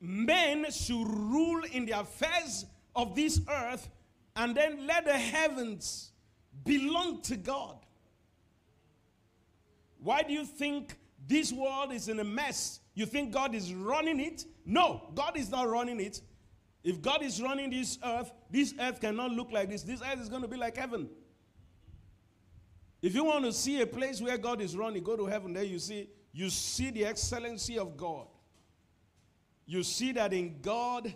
men 0.00 0.70
should 0.70 1.06
rule 1.06 1.62
in 1.72 1.86
the 1.86 2.00
affairs 2.00 2.66
of 2.94 3.14
this 3.14 3.40
earth 3.48 3.88
and 4.34 4.56
then 4.56 4.86
let 4.86 5.04
the 5.04 5.16
heavens 5.16 6.12
belong 6.64 7.22
to 7.22 7.36
God. 7.36 7.78
Why 9.98 10.22
do 10.22 10.32
you 10.32 10.44
think 10.44 10.96
this 11.26 11.52
world 11.52 11.92
is 11.92 12.08
in 12.08 12.20
a 12.20 12.24
mess? 12.24 12.80
You 12.94 13.06
think 13.06 13.32
God 13.32 13.54
is 13.54 13.74
running 13.74 14.20
it? 14.20 14.44
No, 14.64 15.10
God 15.14 15.36
is 15.36 15.50
not 15.50 15.68
running 15.68 16.00
it. 16.00 16.20
If 16.84 17.02
God 17.02 17.22
is 17.22 17.42
running 17.42 17.70
this 17.70 17.98
earth, 18.04 18.30
this 18.50 18.74
earth 18.78 19.00
cannot 19.00 19.32
look 19.32 19.50
like 19.50 19.68
this. 19.68 19.82
This 19.82 20.00
earth 20.02 20.20
is 20.20 20.28
going 20.28 20.42
to 20.42 20.48
be 20.48 20.56
like 20.56 20.76
heaven. 20.76 21.08
If 23.02 23.14
you 23.14 23.24
want 23.24 23.44
to 23.44 23.52
see 23.52 23.80
a 23.80 23.86
place 23.86 24.20
where 24.20 24.38
God 24.38 24.60
is 24.60 24.76
running, 24.76 25.02
go 25.02 25.16
to 25.16 25.26
heaven. 25.26 25.52
There 25.52 25.64
you 25.64 25.78
see, 25.78 26.08
you 26.36 26.50
see 26.50 26.90
the 26.90 27.06
excellency 27.06 27.78
of 27.78 27.96
God. 27.96 28.26
You 29.64 29.82
see 29.82 30.12
that 30.12 30.34
in 30.34 30.60
God 30.60 31.14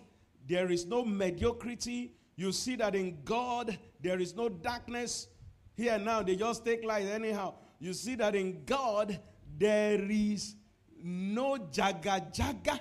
there 0.49 0.71
is 0.71 0.87
no 0.87 1.05
mediocrity. 1.05 2.15
You 2.37 2.53
see 2.53 2.75
that 2.77 2.95
in 2.95 3.19
God 3.23 3.79
there 4.01 4.19
is 4.19 4.35
no 4.35 4.49
darkness. 4.49 5.29
Here 5.77 5.99
now, 5.99 6.23
they 6.23 6.37
just 6.37 6.65
take 6.65 6.83
light 6.83 7.05
anyhow. 7.05 7.53
You 7.79 7.93
see 7.93 8.15
that 8.15 8.35
in 8.35 8.65
God 8.65 9.21
there 9.59 10.03
is 10.11 10.57
no 11.05 11.59
jaga 11.71 12.35
jaga. 12.35 12.81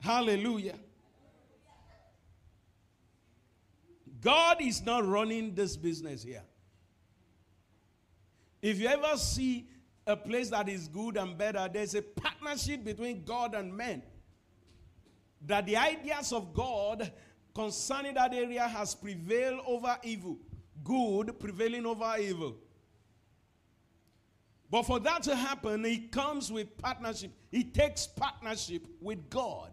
Hallelujah. 0.00 0.78
God 4.20 4.60
is 4.60 4.84
not 4.84 5.06
running 5.06 5.54
this 5.54 5.78
business 5.78 6.22
here. 6.22 6.44
If 8.60 8.78
you 8.78 8.88
ever 8.88 9.16
see 9.16 9.66
a 10.08 10.16
place 10.16 10.48
that 10.48 10.68
is 10.68 10.88
good 10.88 11.18
and 11.18 11.36
better, 11.36 11.68
there's 11.72 11.94
a 11.94 12.02
partnership 12.02 12.82
between 12.82 13.24
God 13.24 13.54
and 13.54 13.76
men. 13.76 14.02
That 15.46 15.66
the 15.66 15.76
ideas 15.76 16.32
of 16.32 16.54
God 16.54 17.12
concerning 17.54 18.14
that 18.14 18.34
area 18.34 18.66
has 18.66 18.94
prevailed 18.94 19.60
over 19.66 19.96
evil, 20.02 20.38
good 20.82 21.38
prevailing 21.38 21.86
over 21.86 22.16
evil. 22.18 22.56
But 24.70 24.84
for 24.84 24.98
that 25.00 25.22
to 25.24 25.36
happen, 25.36 25.84
it 25.84 26.10
comes 26.10 26.50
with 26.50 26.76
partnership. 26.78 27.30
It 27.52 27.74
takes 27.74 28.06
partnership 28.06 28.86
with 29.00 29.30
God. 29.30 29.72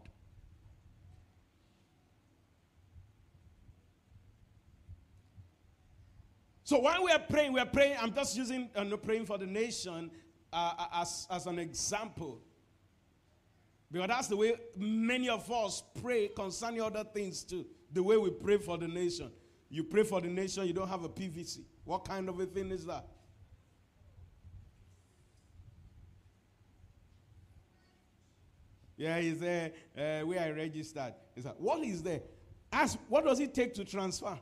So 6.63 6.80
while 6.80 7.04
we 7.04 7.12
are 7.12 7.20
praying, 7.20 7.54
we 7.54 7.60
are 7.60 7.65
praying. 7.65 7.98
I'm 8.01 8.13
just 8.13 8.36
using 8.36 8.70
uh, 8.75 8.84
praying 8.98 9.27
for 9.27 9.38
the 9.38 9.46
nation 9.46 10.10
uh, 10.55 10.74
uh, 10.79 10.88
as, 11.01 11.27
as 11.29 11.47
an 11.47 11.59
example. 11.59 12.41
Because 13.91 14.07
that's 14.07 14.27
the 14.27 14.38
way 14.38 14.55
many 14.77 15.27
of 15.27 15.51
us 15.51 15.83
pray 16.01 16.29
concerning 16.29 16.81
other 16.81 17.03
things 17.03 17.43
too. 17.43 17.65
The 17.91 18.01
way 18.01 18.15
we 18.15 18.29
pray 18.29 18.57
for 18.57 18.77
the 18.77 18.88
nation. 18.88 19.31
You 19.69 19.83
pray 19.83 20.03
for 20.03 20.21
the 20.21 20.29
nation, 20.29 20.65
you 20.65 20.71
don't 20.71 20.88
have 20.88 21.03
a 21.03 21.09
PVC. 21.09 21.59
What 21.83 22.07
kind 22.07 22.29
of 22.29 22.39
a 22.39 22.45
thing 22.45 22.71
is 22.71 22.85
that? 22.85 23.05
Yeah, 28.95 29.19
he's 29.19 29.41
there. 29.41 29.74
Uh, 29.97 30.21
where 30.25 30.39
I 30.39 30.51
registered. 30.51 31.15
He 31.35 31.41
said, 31.41 31.55
What 31.57 31.83
is 31.83 32.01
there? 32.01 32.21
Ask, 32.71 32.97
what 33.09 33.25
does 33.25 33.41
it 33.41 33.53
take 33.53 33.74
to 33.74 33.83
transfer? 33.83 34.39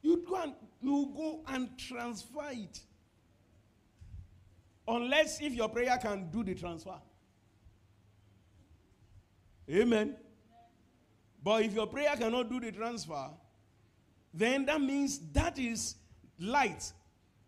You 0.00 0.24
go 0.26 0.36
and 0.36 0.54
you 0.80 1.12
go 1.12 1.40
and 1.48 1.76
transfer 1.76 2.50
it. 2.52 2.80
Unless 4.90 5.40
if 5.40 5.54
your 5.54 5.68
prayer 5.68 5.96
can 5.98 6.28
do 6.32 6.42
the 6.42 6.54
transfer. 6.54 6.98
Amen. 9.70 10.16
But 11.42 11.62
if 11.62 11.74
your 11.74 11.86
prayer 11.86 12.16
cannot 12.16 12.50
do 12.50 12.58
the 12.58 12.72
transfer, 12.72 13.30
then 14.34 14.66
that 14.66 14.80
means 14.80 15.20
that 15.32 15.60
is 15.60 15.94
light. 16.40 16.92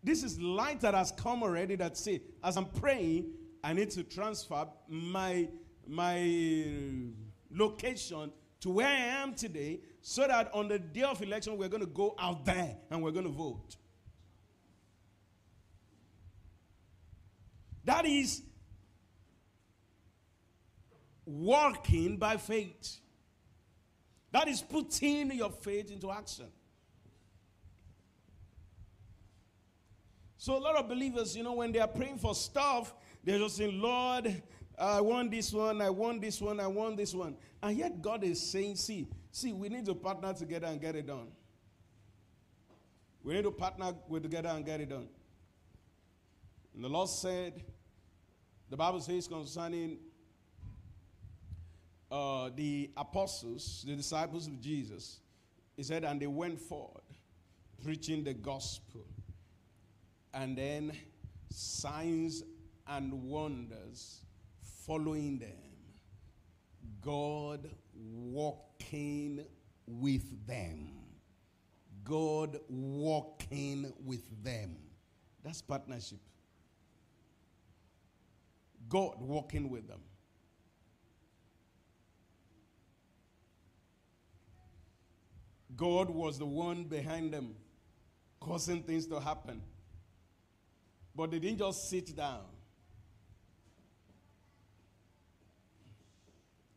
This 0.01 0.23
is 0.23 0.39
light 0.39 0.79
that 0.81 0.93
has 0.93 1.11
come 1.11 1.43
already 1.43 1.75
that 1.75 1.97
say, 1.97 2.21
as 2.41 2.55
I'm 2.55 2.65
praying, 2.65 3.31
I 3.61 3.73
need 3.73 3.89
to 3.91 4.03
transfer 4.03 4.65
my 4.87 5.49
my 5.85 6.17
uh, 6.17 7.11
location 7.51 8.31
to 8.61 8.69
where 8.69 8.87
I 8.87 9.21
am 9.21 9.33
today 9.33 9.81
so 10.01 10.25
that 10.25 10.49
on 10.53 10.69
the 10.69 10.79
day 10.79 11.01
of 11.01 11.21
election, 11.21 11.57
we're 11.57 11.67
going 11.67 11.83
to 11.83 11.87
go 11.87 12.15
out 12.17 12.45
there 12.45 12.77
and 12.89 13.03
we're 13.03 13.11
going 13.11 13.25
to 13.25 13.31
vote. 13.31 13.75
That 17.85 18.05
is 18.05 18.41
working 21.25 22.17
by 22.17 22.37
faith. 22.37 22.97
That 24.31 24.47
is 24.47 24.61
putting 24.61 25.31
your 25.31 25.51
faith 25.51 25.91
into 25.91 26.11
action. 26.11 26.47
So, 30.37 30.57
a 30.57 30.59
lot 30.59 30.75
of 30.75 30.89
believers, 30.89 31.37
you 31.37 31.43
know, 31.43 31.53
when 31.53 31.71
they 31.71 31.79
are 31.79 31.87
praying 31.87 32.17
for 32.17 32.35
stuff, 32.35 32.93
they're 33.23 33.39
just 33.39 33.57
saying, 33.57 33.79
Lord, 33.79 34.41
I 34.77 34.99
want 34.99 35.31
this 35.31 35.53
one, 35.53 35.81
I 35.81 35.89
want 35.89 36.21
this 36.21 36.41
one, 36.41 36.59
I 36.59 36.67
want 36.67 36.97
this 36.97 37.13
one. 37.13 37.37
And 37.61 37.77
yet, 37.77 38.01
God 38.01 38.23
is 38.23 38.41
saying, 38.41 38.75
see, 38.75 39.07
See, 39.35 39.51
we 39.51 39.67
need 39.67 39.87
to 39.87 39.95
partner 39.95 40.31
together 40.31 40.67
and 40.67 40.79
get 40.79 40.95
it 40.95 41.07
done. 41.07 41.27
We 43.23 43.33
need 43.33 43.45
to 43.45 43.51
partner 43.51 43.91
together 44.21 44.49
and 44.49 44.63
get 44.63 44.79
it 44.79 44.89
done. 44.89 45.07
And 46.73 46.83
the 46.83 46.89
Lord 46.89 47.09
said, 47.09 47.63
the 48.69 48.77
Bible 48.77 48.99
says 48.99 49.27
concerning 49.27 49.97
uh, 52.11 52.49
the 52.55 52.91
apostles, 52.97 53.83
the 53.87 53.95
disciples 53.95 54.47
of 54.47 54.59
Jesus, 54.61 55.19
He 55.75 55.83
said, 55.83 56.03
and 56.03 56.19
they 56.19 56.27
went 56.27 56.59
forward 56.59 57.03
preaching 57.83 58.23
the 58.23 58.33
gospel. 58.33 59.05
And 60.33 60.57
then 60.57 60.93
signs 61.49 62.43
and 62.87 63.13
wonders 63.23 64.21
following 64.85 65.37
them. 65.37 65.49
God 67.01 67.69
walking 67.93 69.45
with 69.85 70.47
them. 70.47 70.89
God 72.03 72.59
walking 72.69 73.93
with 74.03 74.43
them. 74.43 74.75
That's 75.43 75.61
partnership. 75.61 76.19
God 78.89 79.15
walking 79.19 79.69
with 79.69 79.87
them. 79.87 80.01
God 85.75 86.09
was 86.09 86.37
the 86.37 86.45
one 86.45 86.83
behind 86.83 87.33
them, 87.33 87.55
causing 88.39 88.83
things 88.83 89.07
to 89.07 89.19
happen. 89.19 89.61
But 91.15 91.31
they 91.31 91.39
didn't 91.39 91.59
just 91.59 91.89
sit 91.89 92.15
down. 92.15 92.41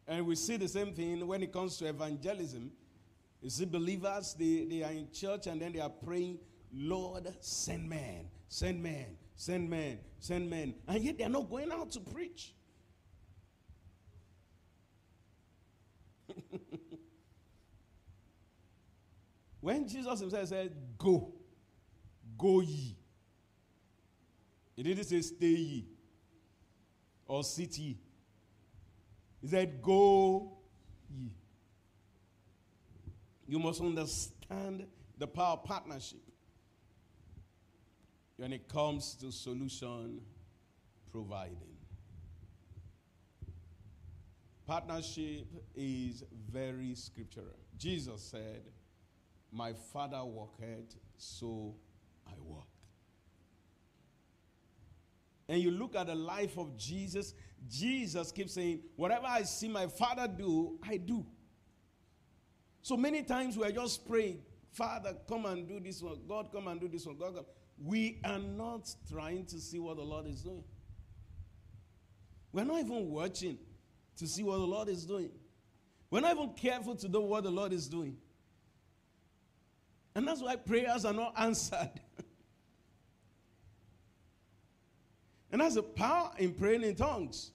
And 0.09 0.25
we 0.27 0.37
see 0.37 0.57
the 0.57 0.69
same 0.69 0.93
thing 0.93 1.27
when 1.27 1.43
it 1.43 1.53
comes 1.53 1.77
to 1.79 1.87
evangelism. 1.87 2.71
You 3.43 3.51
see, 3.51 3.65
believers, 3.65 4.35
they, 4.39 4.65
they 4.65 4.83
are 4.83 4.93
in 4.93 5.11
church 5.11 5.47
and 5.47 5.61
then 5.61 5.73
they 5.73 5.81
are 5.81 5.91
praying, 5.91 6.39
Lord, 6.73 7.33
send 7.41 7.89
men, 7.89 8.29
send 8.49 8.83
men, 8.83 9.17
send 9.37 9.71
men, 9.71 9.99
send 10.19 10.51
men. 10.51 10.75
And 10.89 11.05
yet 11.05 11.19
they 11.19 11.25
are 11.25 11.29
not 11.29 11.49
going 11.49 11.71
out 11.71 11.91
to 11.93 12.01
preach. 12.01 12.55
when 19.61 19.87
Jesus 19.87 20.21
himself 20.21 20.49
said, 20.49 20.75
Go, 20.99 21.35
go 22.37 22.61
ye. 22.61 22.97
He 24.75 24.83
didn't 24.83 25.05
say, 25.05 25.21
Stay 25.21 25.47
ye 25.47 25.87
or 27.27 27.45
sit 27.45 27.79
ye. 27.79 27.99
He 29.43 29.49
said, 29.49 29.81
Go 29.83 30.57
ye. 31.11 31.31
You 33.47 33.59
must 33.59 33.81
understand 33.81 34.87
the 35.19 35.27
power 35.27 35.53
of 35.53 35.65
partnership 35.65 36.26
when 38.37 38.53
it 38.53 38.69
comes 38.69 39.15
to 39.17 39.33
solution 39.33 40.21
providing. 41.11 41.77
Partnership 44.67 45.47
is 45.75 46.25
very 46.51 46.95
scriptural. 46.95 47.57
Jesus 47.79 48.21
said, 48.21 48.63
My 49.53 49.73
Father 49.73 50.23
walketh, 50.25 50.97
so 51.17 51.75
I 52.27 52.33
walk. 52.43 52.67
And 55.49 55.63
you 55.63 55.71
look 55.71 55.95
at 55.95 56.09
the 56.09 56.15
life 56.15 56.59
of 56.59 56.77
Jesus, 56.77 57.35
Jesus 57.69 58.33
keeps 58.33 58.55
saying, 58.55 58.81
Whatever 58.97 59.27
I 59.27 59.43
see 59.43 59.69
my 59.69 59.87
Father 59.87 60.27
do, 60.27 60.79
I 60.83 60.97
do. 60.97 61.25
So 62.83 62.97
many 62.97 63.23
times 63.23 63.57
we 63.57 63.65
are 63.65 63.73
just 63.73 64.07
praying, 64.07 64.41
Father, 64.73 65.17
come 65.29 65.47
and 65.47 65.67
do 65.67 65.81
this 65.81 66.03
one. 66.03 66.19
God, 66.29 66.51
come 66.53 66.67
and 66.69 66.81
do 66.81 66.89
this 66.89 67.07
one. 67.07 67.17
God, 67.17 67.37
come. 67.37 67.45
We 67.83 68.19
are 68.25 68.39
not 68.39 68.95
trying 69.11 69.47
to 69.47 69.61
see 69.61 69.79
what 69.79 69.97
the 69.97 70.03
Lord 70.03 70.27
is 70.27 70.43
doing. 70.43 70.65
We're 72.53 72.65
not 72.65 72.81
even 72.81 73.11
watching 73.11 73.59
to 74.17 74.27
see 74.27 74.43
what 74.43 74.59
the 74.59 74.65
Lord 74.65 74.89
is 74.89 75.05
doing. 75.05 75.31
We're 76.11 76.21
not 76.21 76.35
even 76.35 76.55
careful 76.55 76.95
to 76.97 77.09
know 77.09 77.21
what 77.21 77.45
the 77.45 77.51
Lord 77.51 77.73
is 77.73 77.89
doing. 77.89 78.17
And 80.15 80.27
that's 80.27 80.41
why 80.41 80.57
prayers 80.57 81.05
are 81.05 81.13
not 81.13 81.35
answered. 81.39 81.91
And 85.53 85.61
that's 85.61 85.75
the 85.75 85.83
power 85.83 86.31
in 86.39 86.55
praying 86.55 86.83
in 86.83 86.95
tongues. 86.95 87.53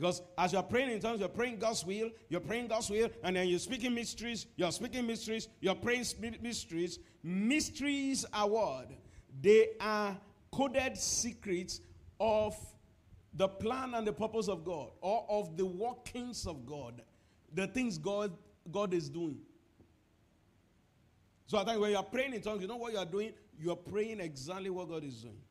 Because 0.00 0.22
as 0.38 0.54
you're 0.54 0.62
praying 0.62 0.92
in 0.92 0.98
tongues, 0.98 1.20
you're 1.20 1.28
praying 1.28 1.58
God's 1.58 1.84
will, 1.84 2.08
you're 2.30 2.40
praying 2.40 2.68
God's 2.68 2.88
will, 2.88 3.10
and 3.22 3.36
then 3.36 3.46
you're 3.48 3.58
speaking 3.58 3.94
mysteries, 3.94 4.46
you're 4.56 4.72
speaking 4.72 5.06
mysteries, 5.06 5.48
you're 5.60 5.74
praying 5.74 6.06
mysteries. 6.40 6.98
Mysteries 7.22 8.24
are 8.32 8.48
what? 8.48 8.90
They 9.42 9.72
are 9.78 10.16
coded 10.50 10.96
secrets 10.96 11.82
of 12.18 12.56
the 13.34 13.46
plan 13.46 13.92
and 13.92 14.06
the 14.06 14.12
purpose 14.14 14.48
of 14.48 14.64
God, 14.64 14.88
or 15.02 15.26
of 15.28 15.58
the 15.58 15.66
workings 15.66 16.46
of 16.46 16.64
God. 16.64 17.02
the 17.52 17.66
things 17.66 17.98
God, 17.98 18.32
God 18.70 18.94
is 18.94 19.08
doing. 19.08 19.38
So 21.46 21.58
I 21.58 21.64
think 21.64 21.80
when 21.80 21.90
you 21.90 21.96
are 21.96 22.02
praying 22.02 22.34
in 22.34 22.40
tongues, 22.40 22.62
you 22.62 22.68
know 22.68 22.76
what 22.76 22.92
you 22.92 22.98
are 22.98 23.04
doing? 23.04 23.32
You 23.58 23.72
are 23.72 23.76
praying 23.76 24.20
exactly 24.20 24.70
what 24.70 24.88
God 24.88 25.04
is 25.04 25.22
doing. 25.22 25.42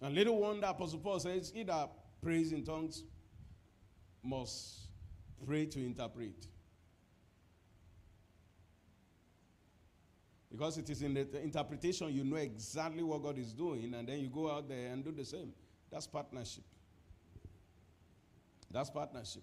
And 0.00 0.14
little 0.14 0.38
wonder, 0.38 0.66
Apostle 0.66 0.98
Paul 0.98 1.20
says, 1.20 1.52
he 1.54 1.62
that 1.64 1.90
prays 2.22 2.52
in 2.52 2.64
tongues 2.64 3.02
must 4.22 4.86
pray 5.44 5.66
to 5.66 5.84
interpret. 5.84 6.46
Because 10.50 10.78
it 10.78 10.88
is 10.90 11.02
in 11.02 11.14
the 11.14 11.42
interpretation 11.42 12.12
you 12.12 12.24
know 12.24 12.36
exactly 12.36 13.02
what 13.02 13.22
God 13.22 13.38
is 13.38 13.52
doing, 13.52 13.94
and 13.94 14.06
then 14.06 14.20
you 14.20 14.28
go 14.28 14.50
out 14.50 14.68
there 14.68 14.92
and 14.92 15.02
do 15.04 15.10
the 15.10 15.24
same. 15.24 15.52
That's 15.90 16.06
partnership. 16.06 16.64
That's 18.70 18.90
partnership. 18.90 19.42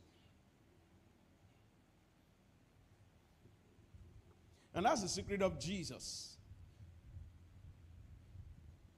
And 4.74 4.86
that's 4.86 5.02
the 5.02 5.10
secret 5.10 5.42
of 5.42 5.60
Jesus. 5.60 6.38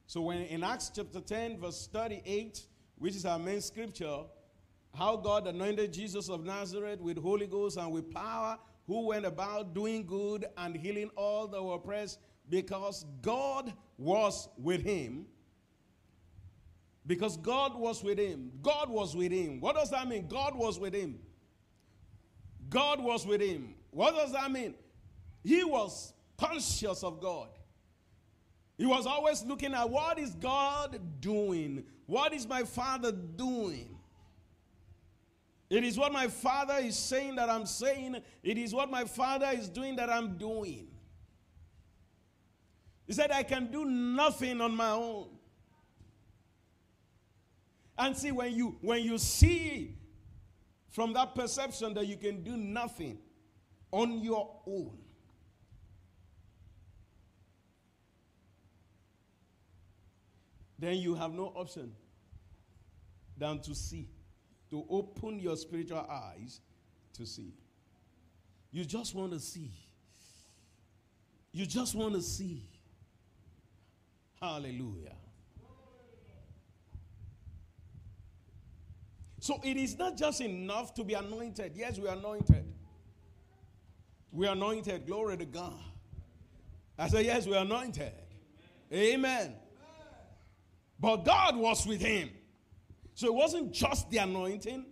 So 0.05 0.21
when 0.21 0.41
in 0.41 0.63
Acts 0.63 0.91
chapter 0.93 1.21
10, 1.21 1.59
verse 1.59 1.87
38, 1.91 2.65
which 3.01 3.15
is 3.15 3.25
our 3.25 3.39
main 3.39 3.59
scripture, 3.59 4.19
how 4.93 5.17
God 5.17 5.47
anointed 5.47 5.91
Jesus 5.91 6.29
of 6.29 6.45
Nazareth 6.45 7.01
with 7.01 7.17
Holy 7.17 7.47
Ghost 7.47 7.77
and 7.77 7.91
with 7.91 8.11
power, 8.13 8.59
who 8.85 9.07
went 9.07 9.25
about 9.25 9.73
doing 9.73 10.05
good 10.05 10.45
and 10.55 10.75
healing 10.75 11.09
all 11.15 11.47
that 11.47 11.63
were 11.63 11.73
oppressed, 11.73 12.19
because 12.47 13.03
God 13.23 13.73
was 13.97 14.47
with 14.55 14.83
him. 14.83 15.25
Because 17.07 17.37
God 17.37 17.75
was 17.75 18.03
with 18.03 18.19
him. 18.19 18.51
God 18.61 18.87
was 18.87 19.15
with 19.15 19.31
him. 19.31 19.59
What 19.59 19.77
does 19.77 19.89
that 19.89 20.07
mean? 20.07 20.27
God 20.27 20.55
was 20.55 20.79
with 20.79 20.93
him. 20.93 21.17
God 22.69 23.01
was 23.03 23.25
with 23.25 23.41
him. 23.41 23.73
What 23.89 24.13
does 24.13 24.31
that 24.33 24.51
mean? 24.51 24.75
He 25.43 25.63
was 25.63 26.13
conscious 26.37 27.03
of 27.03 27.19
God. 27.19 27.49
He 28.81 28.87
was 28.87 29.05
always 29.05 29.43
looking 29.43 29.75
at 29.75 29.87
what 29.87 30.17
is 30.17 30.31
God 30.31 30.99
doing? 31.19 31.83
What 32.07 32.33
is 32.33 32.47
my 32.47 32.63
Father 32.63 33.11
doing? 33.11 33.95
It 35.69 35.83
is 35.83 35.99
what 35.99 36.11
my 36.11 36.27
Father 36.27 36.77
is 36.79 36.97
saying 36.97 37.35
that 37.35 37.47
I'm 37.47 37.67
saying. 37.67 38.17
It 38.41 38.57
is 38.57 38.73
what 38.73 38.89
my 38.89 39.05
Father 39.05 39.51
is 39.53 39.69
doing 39.69 39.97
that 39.97 40.09
I'm 40.09 40.35
doing. 40.35 40.87
He 43.05 43.13
said, 43.13 43.29
I 43.29 43.43
can 43.43 43.71
do 43.71 43.85
nothing 43.85 44.59
on 44.61 44.75
my 44.75 44.89
own. 44.89 45.27
And 47.99 48.17
see, 48.17 48.31
when 48.31 48.51
you 48.51 48.79
when 48.81 49.03
you 49.03 49.19
see 49.19 49.95
from 50.89 51.13
that 51.13 51.35
perception 51.35 51.93
that 51.93 52.07
you 52.07 52.17
can 52.17 52.43
do 52.43 52.57
nothing 52.57 53.19
on 53.91 54.21
your 54.21 54.59
own, 54.65 54.97
then 60.81 60.97
you 60.97 61.13
have 61.13 61.31
no 61.31 61.53
option 61.55 61.93
than 63.37 63.59
to 63.59 63.75
see, 63.75 64.09
to 64.71 64.83
open 64.89 65.39
your 65.39 65.55
spiritual 65.55 66.05
eyes 66.09 66.59
to 67.13 67.25
see. 67.25 67.53
You 68.71 68.83
just 68.83 69.13
want 69.13 69.31
to 69.31 69.39
see. 69.39 69.71
You 71.53 71.67
just 71.67 71.93
want 71.93 72.15
to 72.15 72.21
see. 72.21 72.63
Hallelujah. 74.41 75.13
So 79.39 79.59
it 79.63 79.77
is 79.77 79.97
not 79.99 80.17
just 80.17 80.41
enough 80.41 80.95
to 80.95 81.03
be 81.03 81.13
anointed. 81.13 81.73
Yes, 81.75 81.99
we 81.99 82.07
are 82.07 82.15
anointed. 82.15 82.65
We 84.31 84.47
are 84.47 84.53
anointed. 84.53 85.05
Glory 85.05 85.37
to 85.37 85.45
God. 85.45 85.79
I 86.97 87.07
say, 87.07 87.25
yes, 87.25 87.45
we 87.45 87.55
are 87.55 87.65
anointed. 87.65 88.13
Amen. 88.91 89.55
But 91.01 91.25
God 91.25 91.57
was 91.57 91.85
with 91.87 91.99
him. 91.99 92.29
So 93.15 93.27
it 93.27 93.33
wasn't 93.33 93.73
just 93.73 94.09
the 94.11 94.19
anointing, 94.19 94.85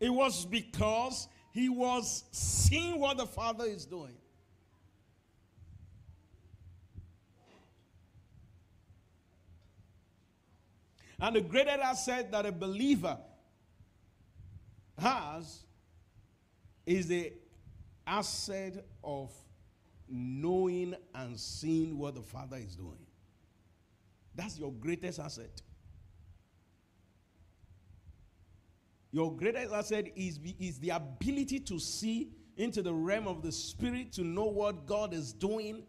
it 0.00 0.08
was 0.08 0.44
because 0.46 1.28
he 1.52 1.68
was 1.68 2.24
seeing 2.32 2.98
what 2.98 3.18
the 3.18 3.26
Father 3.26 3.64
is 3.64 3.84
doing. 3.84 4.16
And 11.20 11.36
the 11.36 11.40
greatest 11.40 11.78
asset 11.78 12.32
that 12.32 12.44
a 12.44 12.52
believer 12.52 13.16
has 14.98 15.60
is 16.84 17.06
the 17.06 17.32
asset 18.06 18.84
of 19.02 19.32
knowing 20.08 20.94
and 21.14 21.38
seeing 21.38 21.96
what 21.98 22.14
the 22.14 22.22
Father 22.22 22.56
is 22.56 22.74
doing. 22.74 23.06
That's 24.34 24.58
your 24.58 24.72
greatest 24.72 25.20
asset. 25.20 25.62
Your 29.12 29.34
greatest 29.36 29.72
asset 29.72 30.06
is, 30.16 30.40
is 30.58 30.78
the 30.80 30.90
ability 30.90 31.60
to 31.60 31.78
see 31.78 32.32
into 32.56 32.82
the 32.82 32.92
realm 32.92 33.28
of 33.28 33.42
the 33.42 33.52
spirit, 33.52 34.12
to 34.12 34.24
know 34.24 34.46
what 34.46 34.86
God 34.86 35.14
is 35.14 35.32
doing, 35.32 35.84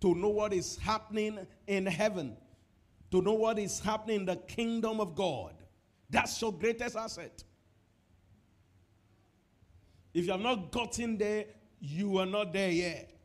to 0.00 0.14
know 0.14 0.28
what 0.28 0.52
is 0.52 0.76
happening 0.78 1.38
in 1.66 1.86
heaven, 1.86 2.36
to 3.10 3.22
know 3.22 3.32
what 3.32 3.58
is 3.58 3.80
happening 3.80 4.20
in 4.20 4.26
the 4.26 4.36
kingdom 4.36 5.00
of 5.00 5.14
God. 5.14 5.54
That's 6.10 6.40
your 6.40 6.52
greatest 6.52 6.96
asset. 6.96 7.42
If 10.14 10.26
you 10.26 10.32
have 10.32 10.40
not 10.40 10.72
gotten 10.72 11.18
there, 11.18 11.46
you 11.80 12.18
are 12.18 12.26
not 12.26 12.52
there 12.52 12.70
yet. 12.70 13.17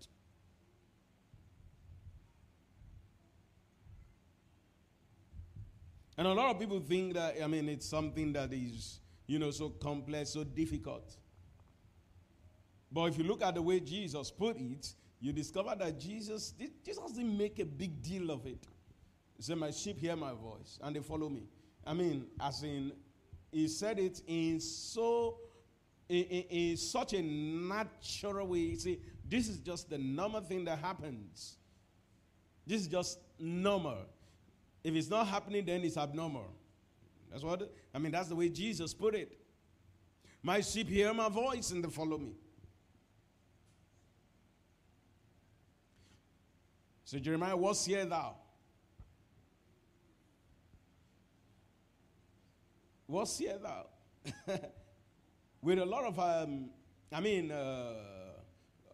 And 6.18 6.28
a 6.28 6.34
lot 6.34 6.52
of 6.54 6.60
people 6.60 6.80
think 6.80 7.16
that, 7.16 7.36
I 7.44 7.48
mean, 7.48 7.70
it's 7.70 7.88
something 7.88 8.34
that 8.34 8.54
is, 8.54 9.00
you 9.26 9.40
know, 9.40 9.52
so 9.52 9.70
complex, 9.70 10.32
so 10.32 10.44
difficult. 10.44 11.16
But 12.92 13.06
if 13.06 13.18
you 13.18 13.24
look 13.24 13.42
at 13.42 13.56
the 13.56 13.62
way 13.62 13.80
Jesus 13.80 14.30
put 14.30 14.58
it, 14.58 14.94
you 15.20 15.34
discover 15.34 15.76
that 15.80 16.00
Jesus, 16.00 16.54
Jesus 16.86 17.12
didn't 17.14 17.36
make 17.38 17.58
a 17.60 17.66
big 17.66 18.02
deal 18.02 18.30
of 18.30 18.46
it. 18.46 18.68
He 19.38 19.44
said, 19.44 19.58
My 19.58 19.72
sheep 19.72 19.98
hear 20.00 20.16
my 20.16 20.34
voice 20.34 20.78
and 20.82 20.96
they 20.96 21.00
follow 21.00 21.30
me. 21.30 21.48
I 21.86 21.94
mean, 21.94 22.28
as 22.40 22.62
in, 22.62 22.92
he 23.52 23.68
said 23.68 24.00
it 24.00 24.22
in 24.28 24.60
so 24.60 25.38
in, 26.10 26.24
in, 26.24 26.44
in 26.50 26.78
such 26.78 27.14
a 27.14 27.22
natural 27.22 28.48
way. 28.48 28.60
You 28.60 28.76
see, 28.76 29.00
this 29.28 29.48
is 29.48 29.58
just 29.58 29.90
the 29.90 29.98
normal 29.98 30.42
thing 30.42 30.66
that 30.66 30.80
happens. 30.80 31.58
This 32.66 32.82
is 32.82 32.88
just 32.88 33.20
normal. 33.40 34.06
If 34.84 34.94
it's 34.96 35.10
not 35.10 35.28
happening, 35.28 35.66
then 35.66 35.84
it's 35.84 35.98
abnormal. 35.98 36.54
That's 37.32 37.44
what, 37.44 37.74
I 37.94 38.00
mean, 38.00 38.12
that's 38.12 38.28
the 38.28 38.36
way 38.36 38.50
Jesus 38.50 38.94
put 38.94 39.16
it. 39.16 39.38
My 40.42 40.60
sheep 40.60 40.90
hear 40.90 41.14
my 41.14 41.30
voice 41.30 41.72
and 41.72 41.84
they 41.84 41.90
follow 41.90 42.18
me. 42.18 42.34
So, 47.06 47.18
Jeremiah, 47.18 47.56
what 47.56 47.78
sayest 47.78 48.10
thou? 48.10 48.36
What 53.08 53.28
sayest 53.28 53.62
thou? 53.64 53.86
With 55.62 55.80
a 55.80 55.86
lot 55.86 56.04
of, 56.06 56.20
um, 56.20 56.70
I 57.12 57.22
mean, 57.22 57.52
uh, 57.52 57.94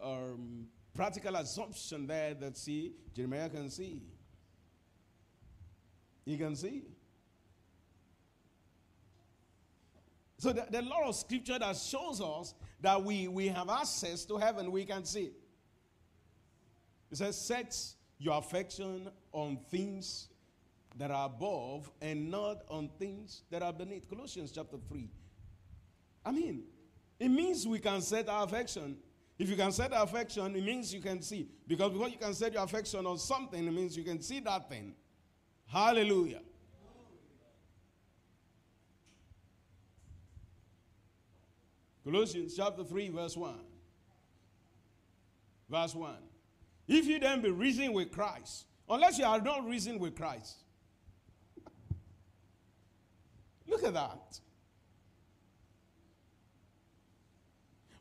um, 0.02 0.68
practical 0.94 1.36
assumption 1.36 2.06
there 2.06 2.34
that 2.36 2.58
see, 2.58 2.94
Jeremiah 3.16 3.50
can 3.50 3.70
see. 3.70 4.02
You 6.30 6.38
can 6.38 6.56
see. 6.56 6.84
So 10.38 10.52
are 10.52 10.80
a 10.80 10.82
lot 10.84 11.06
of 11.06 11.16
scripture 11.16 11.58
that 11.58 11.76
shows 11.76 12.22
us 12.22 12.54
that 12.82 13.04
we, 13.04 13.28
we 13.28 13.48
have 13.48 13.68
access 13.68 14.26
to 14.26 14.38
heaven, 14.38 14.72
we 14.72 14.86
can 14.86 15.06
see. 15.06 15.32
It 17.12 17.18
says, 17.18 17.36
set 17.36 17.76
your 18.20 18.38
affection 18.38 19.10
on 19.32 19.58
things 19.72 20.28
that 20.98 21.10
are 21.10 21.26
above 21.26 21.90
and 22.00 22.30
not 22.30 22.62
on 22.70 22.92
things 23.00 23.42
that 23.50 23.64
are 23.64 23.74
beneath. 23.74 24.08
Colossians 24.08 24.52
chapter 24.52 24.78
3. 24.88 25.10
I 26.24 26.32
mean, 26.32 26.62
it 27.20 27.30
means 27.30 27.66
we 27.68 27.80
can 27.80 28.02
set 28.02 28.30
our 28.30 28.44
affection. 28.46 28.98
If 29.40 29.50
you 29.50 29.56
can 29.56 29.72
set 29.72 29.94
our 29.94 30.04
affection, 30.04 30.56
it 30.56 30.64
means 30.64 30.94
you 30.94 31.02
can 31.02 31.24
see. 31.24 31.50
Because 31.68 31.92
because 31.92 32.12
you 32.12 32.20
can 32.20 32.36
set 32.36 32.54
your 32.54 32.64
affection 32.64 33.08
on 33.08 33.18
something, 33.18 33.66
it 33.66 33.74
means 33.74 33.98
you 33.98 34.04
can 34.04 34.22
see 34.22 34.40
that 34.42 34.70
thing. 34.70 34.94
Hallelujah. 35.72 36.42
Colossians 42.04 42.56
chapter 42.58 42.84
3, 42.84 43.10
verse 43.10 43.38
1. 43.38 43.54
Verse 45.70 45.94
1. 45.94 46.16
If 46.88 47.06
you 47.06 47.20
then 47.20 47.42
be 47.42 47.52
reasoning 47.52 47.94
with 47.94 48.12
Christ, 48.12 48.66
unless 48.90 49.20
you 49.20 49.26
are 49.26 49.40
not 49.40 49.68
reasoning 49.68 50.00
with 50.00 50.16
Christ. 50.16 50.58
Look 53.68 53.84
at 53.84 53.94
that. 53.94 54.40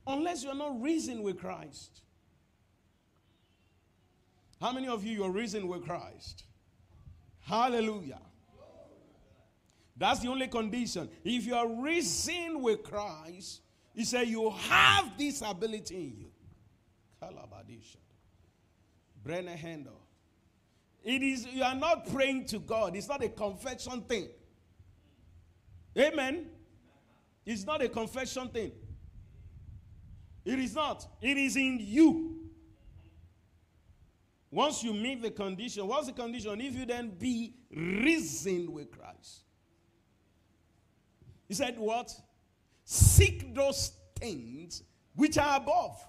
Unless 0.06 0.42
you're 0.42 0.54
not 0.54 0.80
reasoning 0.80 1.22
with 1.22 1.38
Christ. 1.38 2.00
How 4.58 4.72
many 4.72 4.88
of 4.88 5.04
you 5.04 5.18
you're 5.18 5.30
reasoning 5.30 5.68
with 5.68 5.84
Christ? 5.84 6.44
Hallelujah. 7.48 8.20
That's 9.96 10.20
the 10.20 10.28
only 10.28 10.48
condition. 10.48 11.08
If 11.24 11.46
you 11.46 11.54
are 11.54 11.66
risen 11.66 12.60
with 12.60 12.82
Christ, 12.82 13.62
he 13.94 14.04
said 14.04 14.28
you 14.28 14.50
have 14.50 15.16
this 15.16 15.42
ability 15.42 15.96
in 15.96 16.16
you. 16.18 16.30
Brenner 19.24 19.56
Handel. 19.56 20.00
It 21.02 21.22
is 21.22 21.46
you 21.46 21.62
are 21.62 21.74
not 21.74 22.12
praying 22.12 22.44
to 22.46 22.58
God. 22.58 22.94
It's 22.94 23.08
not 23.08 23.24
a 23.24 23.28
confession 23.30 24.02
thing. 24.02 24.28
Amen. 25.96 26.46
It's 27.46 27.64
not 27.64 27.82
a 27.82 27.88
confession 27.88 28.48
thing. 28.48 28.72
It 30.44 30.58
is 30.58 30.74
not. 30.74 31.06
It 31.22 31.38
is 31.38 31.56
in 31.56 31.78
you. 31.80 32.27
Once 34.50 34.82
you 34.82 34.94
meet 34.94 35.20
the 35.20 35.30
condition, 35.30 35.86
what's 35.86 36.06
the 36.06 36.12
condition? 36.12 36.60
If 36.60 36.74
you 36.74 36.86
then 36.86 37.10
be 37.10 37.54
reasoned 37.70 38.70
with 38.70 38.90
Christ. 38.90 39.40
He 41.46 41.54
said, 41.54 41.78
What? 41.78 42.14
Seek 42.84 43.54
those 43.54 43.92
things 44.16 44.82
which 45.14 45.36
are 45.36 45.56
above. 45.58 46.02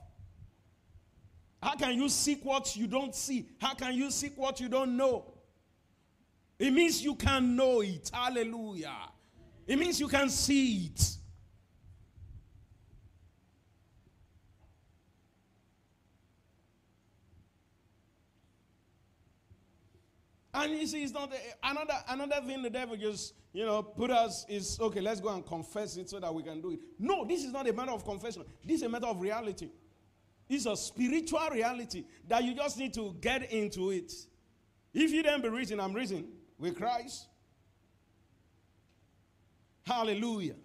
How 1.62 1.76
can 1.76 1.96
you 1.96 2.08
seek 2.08 2.44
what 2.46 2.76
you 2.78 2.88
don't 2.88 3.14
see? 3.14 3.50
How 3.60 3.74
can 3.74 3.94
you 3.94 4.10
seek 4.12 4.38
what 4.38 4.62
you 4.62 4.70
don't 4.70 4.96
know? 4.96 5.34
It 6.58 6.72
means 6.72 7.04
you 7.04 7.16
can 7.16 7.56
know 7.56 7.82
it. 7.82 8.10
Hallelujah. 8.14 8.96
It 9.68 9.78
means 9.78 10.00
you 10.00 10.08
can 10.08 10.30
see 10.30 10.86
it. 10.86 11.18
And 20.60 20.74
you 20.78 20.88
see, 20.88 21.04
it's 21.04 21.14
not 21.14 21.32
another 21.64 21.94
another 22.10 22.42
thing 22.46 22.62
the 22.62 22.70
devil 22.70 22.98
just 22.98 23.34
you 23.54 23.66
know 23.66 23.82
put 23.82 24.12
us 24.12 24.46
is 24.50 24.78
okay. 24.82 25.00
Let's 25.00 25.22
go 25.22 25.30
and 25.30 25.46
confess 25.46 25.96
it 25.96 26.10
so 26.10 26.20
that 26.20 26.34
we 26.34 26.44
can 26.44 26.60
do 26.60 26.72
it. 26.72 26.80
No, 27.00 27.24
this 27.24 27.46
is 27.46 27.54
not 27.54 27.68
a 27.70 27.72
matter 27.72 27.94
of 27.94 28.04
confession. 28.04 28.44
This 28.66 28.78
is 28.78 28.84
a 28.84 28.90
matter 28.90 29.08
of 29.08 29.22
reality. 29.22 29.70
It's 30.50 30.66
a 30.66 30.76
spiritual 30.76 31.48
reality 31.54 32.04
that 32.28 32.44
you 32.44 32.54
just 32.54 32.78
need 32.78 32.94
to 32.96 33.16
get 33.22 33.50
into 33.54 33.92
it. 33.92 34.12
If 34.94 35.12
you 35.12 35.24
then 35.24 35.42
be 35.42 35.48
reason, 35.48 35.80
I'm 35.80 35.94
reason 35.94 36.28
with 36.58 36.76
Christ. 36.76 37.28
Hallelujah. 39.86 40.56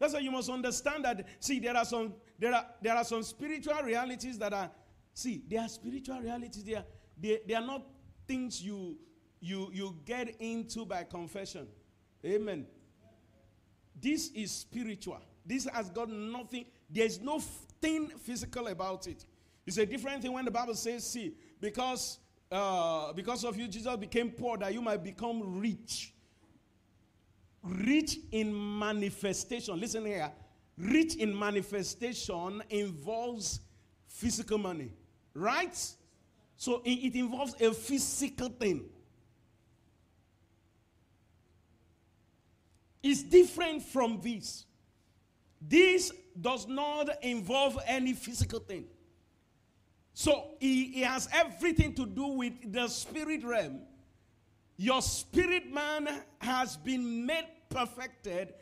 That's 0.00 0.14
why 0.14 0.20
you 0.20 0.32
must 0.32 0.50
understand 0.50 1.04
that. 1.04 1.24
See, 1.38 1.60
there 1.60 1.76
are 1.76 1.84
some 1.84 2.14
there 2.40 2.52
are 2.52 2.66
there 2.82 2.96
are 2.96 3.04
some 3.04 3.22
spiritual 3.22 3.80
realities 3.84 4.36
that 4.38 4.52
are 4.52 4.68
see, 5.14 5.42
there 5.48 5.60
are 5.60 5.68
spiritual 5.68 6.20
realities. 6.20 6.64
They 6.64 6.74
are 6.74 6.84
they, 7.20 7.40
they 7.46 7.54
are 7.54 7.66
not 7.66 7.82
things 8.26 8.62
you 8.62 8.96
you 9.40 9.70
you 9.72 9.96
get 10.04 10.34
into 10.40 10.84
by 10.84 11.04
confession. 11.04 11.66
Amen. 12.24 12.66
This 14.00 14.30
is 14.32 14.50
spiritual. 14.50 15.20
This 15.44 15.66
has 15.72 15.90
got 15.90 16.10
nothing 16.10 16.66
there's 16.88 17.20
no 17.20 17.40
thing 17.80 18.08
physical 18.08 18.68
about 18.68 19.06
it. 19.06 19.24
It's 19.66 19.78
a 19.78 19.86
different 19.86 20.22
thing 20.22 20.32
when 20.32 20.44
the 20.44 20.50
Bible 20.50 20.74
says, 20.74 21.04
see, 21.04 21.34
because, 21.60 22.18
uh, 22.50 23.12
because 23.12 23.44
of 23.44 23.58
you, 23.58 23.66
Jesus 23.66 23.96
became 23.96 24.30
poor 24.30 24.56
that 24.58 24.72
you 24.72 24.80
might 24.80 25.02
become 25.02 25.60
rich. 25.60 26.12
Rich 27.64 28.18
in 28.30 28.78
manifestation. 28.78 29.80
Listen 29.80 30.04
here. 30.04 30.30
Rich 30.78 31.16
in 31.16 31.36
manifestation 31.36 32.62
involves 32.70 33.60
physical 34.06 34.58
money, 34.58 34.92
right? 35.34 35.76
So 36.56 36.82
it, 36.84 37.14
involves 37.14 37.54
a 37.60 37.72
physical 37.72 38.48
thing. 38.48 38.84
It's 43.02 43.22
different 43.22 43.82
from 43.82 44.20
this. 44.22 44.64
This 45.60 46.12
does 46.40 46.66
not 46.66 47.22
involve 47.22 47.78
any 47.86 48.14
physical 48.14 48.58
thing. 48.58 48.86
So 50.14 50.54
it, 50.60 51.04
has 51.04 51.28
everything 51.32 51.94
to 51.94 52.06
do 52.06 52.26
with 52.26 52.72
the 52.72 52.88
spirit 52.88 53.44
realm. 53.44 53.80
Your 54.78 55.02
spirit 55.02 55.72
man 55.72 56.08
has 56.40 56.76
been 56.76 57.26
made 57.26 57.46
perfected, 57.68 58.54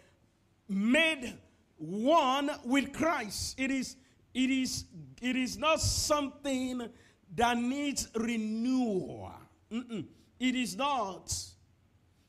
made 0.69 1.35
one 1.77 2.51
with 2.65 2.93
Christ. 2.93 3.59
It 3.59 3.71
is, 3.71 3.97
it 4.33 4.51
is, 4.51 4.85
it 5.23 5.37
is 5.37 5.57
not 5.57 5.81
something 5.81 6.89
that 7.35 7.57
needs 7.57 8.09
renewal. 8.15 9.33
Mm-mm. 9.71 10.07
It 10.39 10.55
is 10.55 10.77
not. 10.77 11.35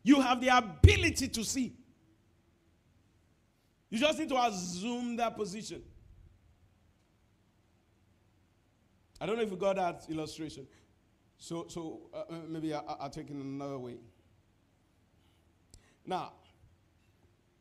You 0.04 0.22
have 0.22 0.42
the 0.42 0.56
ability 0.56 1.28
to 1.30 1.44
see. 1.44 1.74
You 3.90 4.00
just 4.00 4.20
need 4.20 4.30
to 4.30 4.38
assume 4.44 5.16
that 5.18 5.36
position. 5.36 5.82
I 9.20 9.26
don't 9.26 9.38
know 9.38 9.44
if 9.44 9.52
you 9.52 9.58
got 9.58 9.78
that 9.78 10.06
illustration. 10.10 10.68
So, 11.38 11.66
so 11.70 12.02
uh, 12.14 12.24
uh 12.30 12.36
maybe 12.48 12.74
I, 12.74 12.82
will 12.82 13.10
take 13.10 13.30
it 13.30 13.36
another 13.36 13.80
way. 13.80 13.98
Now, 16.06 16.34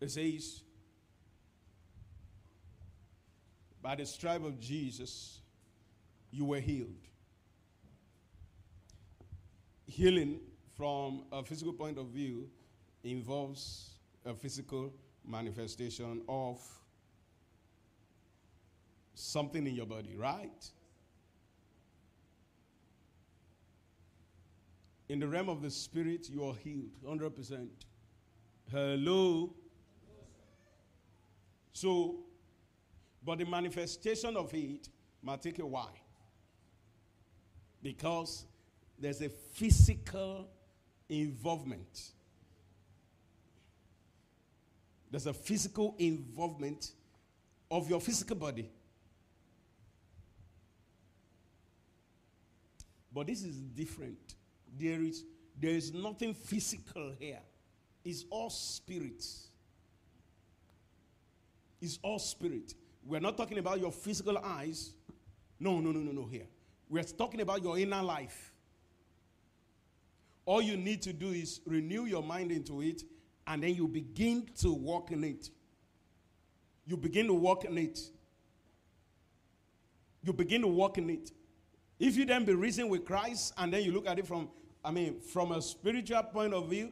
it 0.01 0.11
says, 0.11 0.63
by 3.81 3.95
the 3.95 4.05
stripe 4.05 4.45
of 4.45 4.59
Jesus, 4.59 5.41
you 6.31 6.45
were 6.47 6.61
healed. 6.61 7.09
Healing, 9.95 10.41
from 10.77 11.23
a 11.31 11.45
physical 11.45 11.73
point 11.73 11.99
of 11.99 12.09
view, 12.09 12.49
involves 13.05 13.91
a 14.27 14.35
physical 14.35 14.93
manifestation 15.25 16.21
of 16.29 16.61
something 19.15 19.65
in 19.65 19.77
your 19.77 19.87
body, 19.87 20.17
right? 20.17 20.69
In 25.09 25.21
the 25.21 25.29
realm 25.29 25.49
of 25.49 25.63
the 25.63 25.71
spirit, 25.71 26.29
you 26.29 26.45
are 26.45 26.55
healed 26.55 26.91
100%. 27.07 27.69
Hello? 28.73 29.55
So, 31.73 32.17
but 33.25 33.39
the 33.39 33.45
manifestation 33.45 34.37
of 34.37 34.53
it 34.55 34.89
might 35.23 35.41
take 35.41 35.61
a 35.61 35.67
while. 35.67 35.95
Because 37.81 38.47
there's 38.99 39.21
a 39.21 39.29
physical 39.29 40.49
involvement 41.09 42.13
there's 45.15 45.29
a 45.29 45.33
physical 45.33 45.95
involvement 46.01 46.91
of 47.71 47.89
your 47.89 48.01
physical 48.01 48.35
body. 48.35 48.69
But 53.13 53.29
this 53.29 53.45
is 53.45 53.59
different. 53.61 54.35
There 54.77 55.01
is, 55.01 55.23
there 55.57 55.71
is 55.71 55.95
nothing 55.95 56.35
physical 56.35 57.13
here. 57.17 57.39
It's 58.05 58.25
all 58.29 58.51
spirit. 58.51 59.25
It's 61.81 62.01
all 62.03 62.19
spirit. 62.19 62.75
We're 63.07 63.21
not 63.21 63.37
talking 63.37 63.59
about 63.59 63.79
your 63.79 63.93
physical 63.93 64.37
eyes. 64.39 64.95
No, 65.61 65.79
no, 65.79 65.93
no, 65.93 66.01
no, 66.01 66.11
no, 66.11 66.27
here. 66.27 66.49
We're 66.89 67.05
talking 67.05 67.41
about 67.41 67.63
your 67.63 67.79
inner 67.79 68.03
life. 68.03 68.53
All 70.47 70.61
you 70.61 70.77
need 70.77 71.03
to 71.03 71.13
do 71.13 71.29
is 71.29 71.61
renew 71.67 72.05
your 72.05 72.23
mind 72.23 72.53
into 72.53 72.83
it 72.83 73.03
and 73.47 73.63
then 73.63 73.75
you 73.75 73.89
begin 73.89 74.47
to 74.61 74.73
walk 74.73 75.11
in 75.11 75.25
it. 75.25 75.51
You 76.87 76.97
begin 76.97 77.27
to 77.27 77.35
walk 77.35 77.65
in 77.65 77.79
it. 77.79 77.99
You 80.23 80.33
begin 80.33 80.63
to 80.63 80.69
walk 80.69 80.99
in 80.99 81.11
it. 81.11 81.31
If 81.99 82.17
you 82.17 82.25
then 82.25 82.45
be 82.45 82.55
reasoning 82.55 82.91
with 82.91 83.05
Christ 83.05 83.53
and 83.57 83.73
then 83.73 83.83
you 83.83 83.93
look 83.93 84.07
at 84.07 84.19
it 84.19 84.27
from, 84.27 84.49
I 84.85 84.91
mean, 84.91 85.21
from 85.21 85.53
a 85.53 85.63
spiritual 85.63 86.23
point 86.25 86.53
of 86.53 86.69
view, 86.69 86.91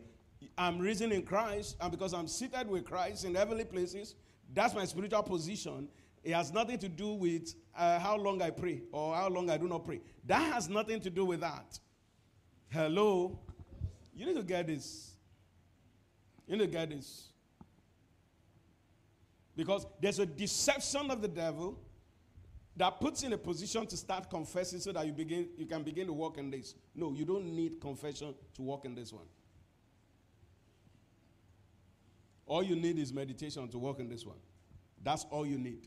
I'm 0.57 0.79
reasoning 0.79 1.21
in 1.21 1.25
Christ, 1.25 1.77
and 1.81 1.91
because 1.91 2.13
I'm 2.13 2.27
seated 2.27 2.69
with 2.69 2.85
Christ 2.85 3.25
in 3.25 3.35
heavenly 3.35 3.65
places, 3.65 4.17
that's 4.53 4.75
my 4.75 4.85
spiritual 4.85 5.23
position. 5.23 5.89
It 6.23 6.35
has 6.35 6.53
nothing 6.53 6.79
to 6.79 6.89
do 6.89 7.15
with 7.15 7.55
uh, 7.77 7.99
how 7.99 8.17
long 8.17 8.43
I 8.43 8.51
pray 8.51 8.83
or 8.93 9.15
how 9.15 9.29
long 9.29 9.51
I 9.51 9.57
do 9.57 9.67
not 9.67 9.85
pray. 9.85 10.01
That 10.27 10.53
has 10.53 10.69
nothing 10.69 11.01
to 11.01 11.11
do 11.11 11.25
with 11.25 11.41
that. 11.41 11.79
Hello? 12.73 13.39
You 14.15 14.25
need 14.25 14.37
to 14.37 14.43
get 14.43 14.67
this. 14.67 15.13
You 16.47 16.57
need 16.57 16.65
to 16.65 16.71
get 16.71 16.89
this. 16.89 17.29
Because 19.55 19.87
there's 20.01 20.19
a 20.19 20.25
deception 20.25 21.11
of 21.11 21.21
the 21.21 21.29
devil 21.29 21.79
that 22.77 22.99
puts 22.99 23.23
in 23.23 23.35
a 23.35 23.39
position 23.39 23.87
to 23.87 23.97
start 23.97 24.31
confessing 24.31 24.81
so 24.81 24.93
that 24.93 25.05
you 25.05 25.13
begin 25.13 25.49
you 25.59 25.67
can 25.67 25.83
begin 25.83 26.07
to 26.07 26.15
walk 26.15 26.39
in 26.39 26.51
this. 26.51 26.75
No, 26.95 27.13
you 27.13 27.27
don't 27.27 27.45
need 27.45 27.79
confession 27.79 28.35
to 28.55 28.63
walk 28.63 28.87
in 28.87 28.95
this 28.95 29.13
one. 29.13 29.27
All 32.47 32.63
you 32.63 32.75
need 32.75 32.99
is 32.99 33.13
meditation 33.13 33.69
to 33.69 33.79
walk 33.79 33.99
in 33.99 34.09
this 34.09 34.25
one. 34.25 34.39
That's 35.03 35.27
all 35.31 35.45
you 35.45 35.59
need. 35.59 35.87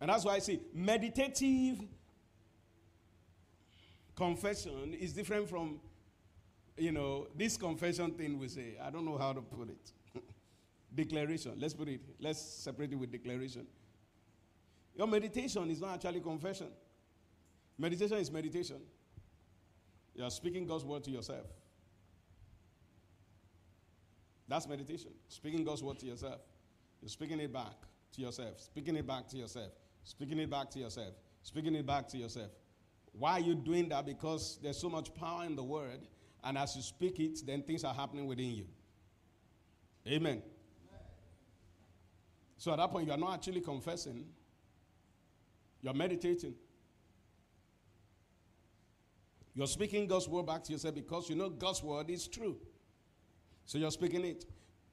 And 0.00 0.10
that's 0.10 0.24
why 0.24 0.34
I 0.34 0.38
say 0.38 0.60
meditative 0.72 1.80
confession 4.14 4.94
is 4.94 5.12
different 5.12 5.48
from, 5.48 5.80
you 6.76 6.92
know, 6.92 7.28
this 7.36 7.56
confession 7.56 8.12
thing 8.12 8.38
we 8.38 8.48
say. 8.48 8.76
I 8.82 8.90
don't 8.90 9.04
know 9.04 9.18
how 9.18 9.32
to 9.32 9.40
put 9.40 9.70
it. 9.70 9.92
declaration. 10.94 11.52
Let's 11.58 11.74
put 11.74 11.88
it, 11.88 12.00
let's 12.20 12.40
separate 12.40 12.92
it 12.92 12.96
with 12.96 13.10
declaration. 13.10 13.66
Your 14.96 15.06
meditation 15.06 15.70
is 15.70 15.80
not 15.80 15.94
actually 15.94 16.20
confession. 16.20 16.68
Meditation 17.78 18.18
is 18.18 18.30
meditation. 18.30 18.80
You 20.14 20.24
are 20.24 20.30
speaking 20.30 20.66
God's 20.66 20.84
word 20.84 21.04
to 21.04 21.10
yourself. 21.10 21.46
That's 24.48 24.66
meditation. 24.66 25.10
Speaking 25.28 25.62
God's 25.62 25.82
word 25.82 25.98
to 26.00 26.06
yourself. 26.06 26.40
You're 27.00 27.10
speaking 27.10 27.38
it 27.38 27.52
back 27.52 27.74
to 28.14 28.20
yourself. 28.20 28.60
Speaking 28.60 28.96
it 28.96 29.06
back 29.06 29.28
to 29.28 29.36
yourself. 29.36 29.70
Speaking 30.04 30.38
it 30.38 30.50
back 30.50 30.70
to 30.70 30.78
yourself. 30.78 31.14
Speaking 31.42 31.74
it 31.74 31.86
back 31.86 32.08
to 32.08 32.18
yourself. 32.18 32.50
Why 33.12 33.32
are 33.32 33.40
you 33.40 33.54
doing 33.54 33.88
that? 33.88 34.06
Because 34.06 34.58
there's 34.62 34.78
so 34.78 34.88
much 34.88 35.14
power 35.14 35.44
in 35.44 35.56
the 35.56 35.62
word, 35.62 36.06
and 36.44 36.56
as 36.56 36.76
you 36.76 36.82
speak 36.82 37.18
it, 37.18 37.40
then 37.46 37.62
things 37.62 37.84
are 37.84 37.94
happening 37.94 38.26
within 38.26 38.54
you. 38.54 38.66
Amen. 40.06 40.42
So 42.56 42.72
at 42.72 42.76
that 42.76 42.90
point, 42.90 43.06
you 43.06 43.12
are 43.12 43.18
not 43.18 43.34
actually 43.34 43.60
confessing, 43.60 44.24
you're 45.80 45.94
meditating. 45.94 46.54
You're 49.54 49.66
speaking 49.66 50.06
God's 50.06 50.28
word 50.28 50.46
back 50.46 50.62
to 50.64 50.72
yourself 50.72 50.94
because 50.94 51.28
you 51.28 51.34
know 51.34 51.50
God's 51.50 51.82
word 51.82 52.10
is 52.10 52.28
true. 52.28 52.56
So 53.64 53.76
you're 53.76 53.90
speaking 53.90 54.24
it. 54.24 54.44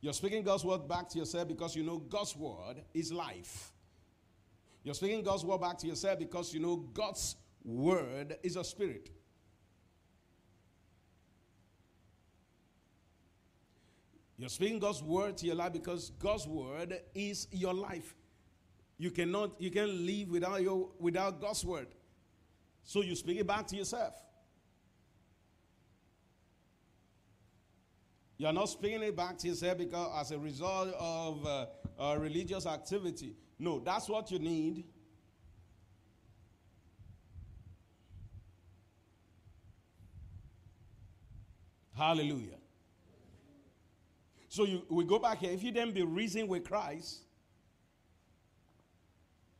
You're 0.02 0.13
speaking 0.13 0.41
God's 0.44 0.65
word 0.65 0.88
back 0.88 1.08
to 1.10 1.20
yourself 1.20 1.48
because 1.48 1.76
you 1.76 1.84
know 1.84 1.98
God's 1.98 2.36
word 2.36 2.82
is 2.94 3.12
life. 3.13 3.72
You're 4.86 4.93
speaking 4.93 5.24
God's 5.24 5.43
word 5.43 5.62
back 5.62 5.80
to 5.80 5.88
yourself 5.88 6.19
because 6.19 6.54
you 6.54 6.60
know 6.60 6.76
God's 6.76 7.36
word 7.63 8.38
is 8.43 8.56
a 8.56 8.63
spirit. 8.63 9.10
You're 14.38 14.50
speaking 14.50 14.78
God's 14.78 15.02
word 15.02 15.38
to 15.38 15.48
your 15.48 15.56
life 15.56 15.74
because 15.74 16.12
God's 16.12 16.45
word 16.45 17.02
is 17.15 17.48
your 17.52 17.74
life. 17.74 18.13
You 19.00 19.10
cannot 19.10 19.60
you 19.60 19.71
can't 19.71 19.89
live 19.89 20.30
without 20.30 20.62
your 20.62 20.91
without 21.00 21.41
God's 21.41 21.65
word. 21.65 21.88
So 22.84 23.02
you 23.02 23.15
speak 23.15 23.39
it 23.39 23.48
back 23.48 23.65
to 23.67 23.76
yourself. 23.76 24.13
You're 28.38 28.54
not 28.54 28.69
speaking 28.69 29.02
it 29.02 29.15
back 29.15 29.39
to 29.39 29.48
yourself 29.48 29.80
because 29.80 30.12
as 30.21 30.32
a 30.32 30.38
result 30.38 30.93
of 31.00 31.43
uh, 31.43 31.65
uh, 31.98 32.17
religious 32.19 32.67
activity. 32.67 33.36
No, 33.58 33.80
that's 33.80 34.10
what 34.10 34.32
you 34.32 34.39
need. 34.39 34.84
Hallelujah. 41.98 42.58
So 44.50 44.65
you, 44.65 44.84
we 44.89 45.06
go 45.06 45.20
back 45.20 45.39
here. 45.39 45.52
If 45.52 45.63
you 45.63 45.72
then 45.72 45.91
be 45.91 46.04
reasoning 46.04 46.48
with 46.48 46.65
Christ, 46.65 47.24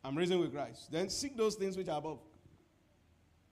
I'm 0.04 0.18
reasoning 0.18 0.42
with 0.42 0.54
Christ. 0.54 0.92
Then 0.92 1.10
seek 1.10 1.36
those 1.36 1.56
things 1.56 1.78
which 1.78 1.88
are 1.88 1.98
above. 1.98 2.20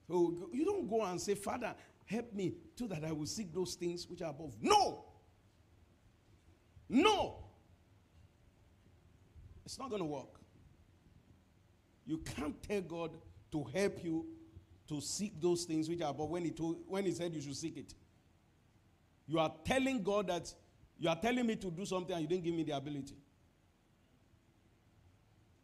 So 0.06 0.48
you 0.52 0.64
don't 0.64 0.88
go 0.88 1.02
and 1.02 1.20
say, 1.20 1.34
Father, 1.34 1.74
help 2.04 2.32
me 2.32 2.54
so 2.76 2.86
that 2.86 3.04
I 3.04 3.12
will 3.12 3.26
seek 3.26 3.52
those 3.52 3.74
things 3.74 4.06
which 4.08 4.22
are 4.22 4.30
above. 4.30 4.54
No! 4.60 5.06
No! 6.88 7.43
It's 9.64 9.78
not 9.78 9.88
going 9.88 10.02
to 10.02 10.06
work. 10.06 10.40
You 12.06 12.18
can't 12.18 12.60
tell 12.62 12.82
God 12.82 13.12
to 13.52 13.64
help 13.64 14.04
you 14.04 14.26
to 14.88 15.00
seek 15.00 15.40
those 15.40 15.64
things 15.64 15.88
which 15.88 16.02
are 16.02 16.10
above 16.10 16.30
when 16.30 16.44
he, 16.44 16.50
told, 16.50 16.78
when 16.86 17.06
he 17.06 17.12
said 17.12 17.34
you 17.34 17.40
should 17.40 17.56
seek 17.56 17.76
it. 17.76 17.94
You 19.26 19.38
are 19.38 19.52
telling 19.64 20.02
God 20.02 20.26
that 20.28 20.52
you 20.98 21.08
are 21.08 21.16
telling 21.16 21.46
me 21.46 21.56
to 21.56 21.70
do 21.70 21.86
something 21.86 22.14
and 22.14 22.22
you 22.22 22.28
didn't 22.28 22.44
give 22.44 22.54
me 22.54 22.62
the 22.62 22.76
ability. 22.76 23.16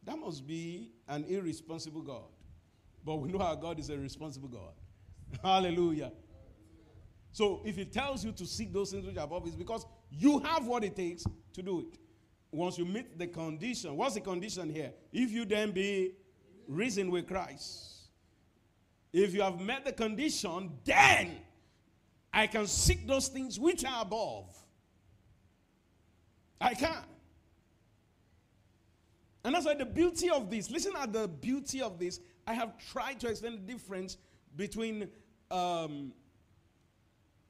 That 0.04 0.18
must 0.18 0.46
be 0.46 0.92
an 1.08 1.24
irresponsible 1.28 2.00
God. 2.00 2.24
But 3.04 3.16
we 3.16 3.30
know 3.30 3.38
our 3.38 3.56
God 3.56 3.78
is 3.78 3.90
a 3.90 3.98
responsible 3.98 4.48
God. 4.48 4.72
Hallelujah. 5.42 6.12
So 7.32 7.60
if 7.64 7.76
he 7.76 7.84
tells 7.84 8.24
you 8.24 8.32
to 8.32 8.46
seek 8.46 8.72
those 8.72 8.90
things 8.90 9.06
which 9.06 9.16
are 9.16 9.24
above, 9.24 9.46
it's 9.46 9.54
because 9.54 9.84
you 10.10 10.40
have 10.40 10.66
what 10.66 10.84
it 10.84 10.96
takes 10.96 11.24
to 11.52 11.62
do 11.62 11.80
it. 11.80 11.98
Once 12.52 12.78
you 12.78 12.84
meet 12.84 13.18
the 13.18 13.26
condition, 13.26 13.96
what's 13.96 14.14
the 14.14 14.20
condition 14.20 14.68
here? 14.68 14.92
If 15.12 15.30
you 15.30 15.44
then 15.44 15.70
be 15.70 16.12
risen 16.66 17.10
with 17.10 17.28
Christ, 17.28 18.08
if 19.12 19.34
you 19.34 19.42
have 19.42 19.60
met 19.60 19.84
the 19.84 19.92
condition, 19.92 20.70
then 20.84 21.36
I 22.32 22.46
can 22.46 22.66
seek 22.66 23.06
those 23.06 23.28
things 23.28 23.58
which 23.58 23.84
are 23.84 24.02
above. 24.02 24.46
I 26.60 26.74
can. 26.74 27.04
And 29.44 29.54
that's 29.54 29.64
why 29.64 29.74
the 29.74 29.86
beauty 29.86 30.28
of 30.28 30.50
this, 30.50 30.70
listen 30.70 30.92
at 30.98 31.12
the 31.12 31.26
beauty 31.26 31.80
of 31.80 31.98
this. 31.98 32.20
I 32.46 32.54
have 32.54 32.76
tried 32.92 33.20
to 33.20 33.28
explain 33.28 33.52
the 33.52 33.72
difference 33.72 34.18
between 34.56 35.08
um, 35.50 36.12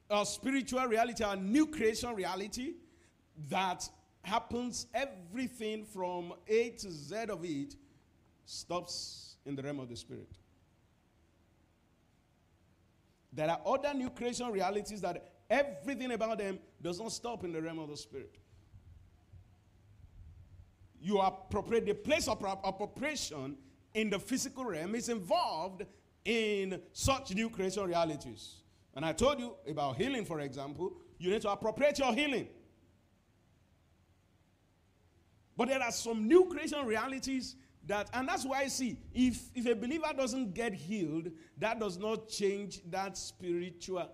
our 0.09 0.25
spiritual 0.25 0.85
reality, 0.85 1.23
our 1.23 1.35
new 1.35 1.67
creation 1.67 2.15
reality 2.15 2.73
that 3.49 3.89
happens, 4.23 4.87
everything 4.93 5.85
from 5.85 6.33
A 6.47 6.69
to 6.71 6.91
Z 6.91 7.15
of 7.29 7.43
it 7.43 7.75
stops 8.45 9.35
in 9.45 9.55
the 9.55 9.63
realm 9.63 9.79
of 9.79 9.89
the 9.89 9.95
spirit. 9.95 10.29
There 13.33 13.49
are 13.49 13.61
other 13.65 13.93
new 13.93 14.09
creation 14.09 14.51
realities 14.51 15.01
that 15.01 15.31
everything 15.49 16.11
about 16.11 16.37
them 16.37 16.59
does 16.81 16.99
not 16.99 17.11
stop 17.11 17.43
in 17.43 17.51
the 17.51 17.61
realm 17.61 17.79
of 17.79 17.89
the 17.89 17.97
spirit. 17.97 18.35
You 20.99 21.19
appropriate 21.19 21.85
the 21.85 21.93
place 21.93 22.27
of 22.27 22.43
appropriation 22.63 23.57
in 23.93 24.09
the 24.09 24.19
physical 24.19 24.65
realm 24.65 24.95
is 24.95 25.09
involved 25.09 25.83
in 26.25 26.79
such 26.93 27.33
new 27.33 27.49
creation 27.49 27.85
realities. 27.85 28.57
And 28.93 29.05
I 29.05 29.13
told 29.13 29.39
you 29.39 29.55
about 29.67 29.95
healing, 29.95 30.25
for 30.25 30.41
example, 30.41 30.93
you 31.17 31.31
need 31.31 31.41
to 31.41 31.49
appropriate 31.49 31.97
your 31.97 32.13
healing. 32.13 32.47
But 35.57 35.69
there 35.69 35.81
are 35.81 35.91
some 35.91 36.27
new 36.27 36.45
creation 36.45 36.85
realities 36.85 37.55
that, 37.87 38.09
and 38.13 38.27
that's 38.27 38.45
why 38.45 38.61
I 38.61 38.67
see 38.67 38.97
if, 39.13 39.41
if 39.55 39.65
a 39.65 39.75
believer 39.75 40.11
doesn't 40.15 40.53
get 40.53 40.73
healed, 40.73 41.29
that 41.57 41.79
does 41.79 41.97
not 41.97 42.27
change 42.27 42.81
that 42.89 43.17
spiritual 43.17 44.09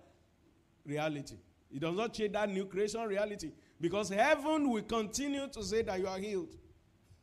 reality. 0.84 1.36
It 1.70 1.80
does 1.80 1.96
not 1.96 2.14
change 2.14 2.32
that 2.32 2.48
new 2.48 2.66
creation 2.66 3.02
reality. 3.02 3.52
Because 3.80 4.08
heaven 4.08 4.70
will 4.70 4.82
continue 4.82 5.46
to 5.48 5.62
say 5.62 5.82
that 5.82 6.00
you 6.00 6.06
are 6.06 6.18
healed. 6.18 6.56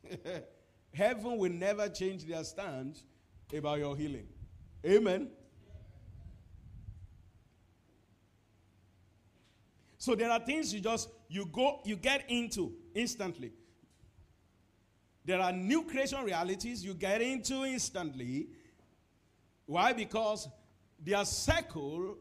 heaven 0.94 1.38
will 1.38 1.52
never 1.52 1.90
change 1.90 2.26
their 2.26 2.44
stance 2.44 3.04
about 3.54 3.80
your 3.80 3.96
healing. 3.96 4.28
Amen. 4.86 5.30
So 9.98 10.14
there 10.14 10.30
are 10.30 10.40
things 10.40 10.72
you 10.72 10.82
just 10.82 11.10
you 11.28 11.48
go 11.48 11.80
you 11.84 11.96
get 11.96 12.26
into 12.30 12.74
instantly. 12.94 13.52
There 15.26 15.42
are 15.42 15.52
new 15.52 15.84
creation 15.84 16.24
realities 16.24 16.86
you 16.86 16.94
get 16.94 17.22
into 17.22 17.66
instantly. 17.66 18.48
Why? 19.66 19.92
Because 19.92 20.48
their 21.04 21.26
circle 21.26 22.18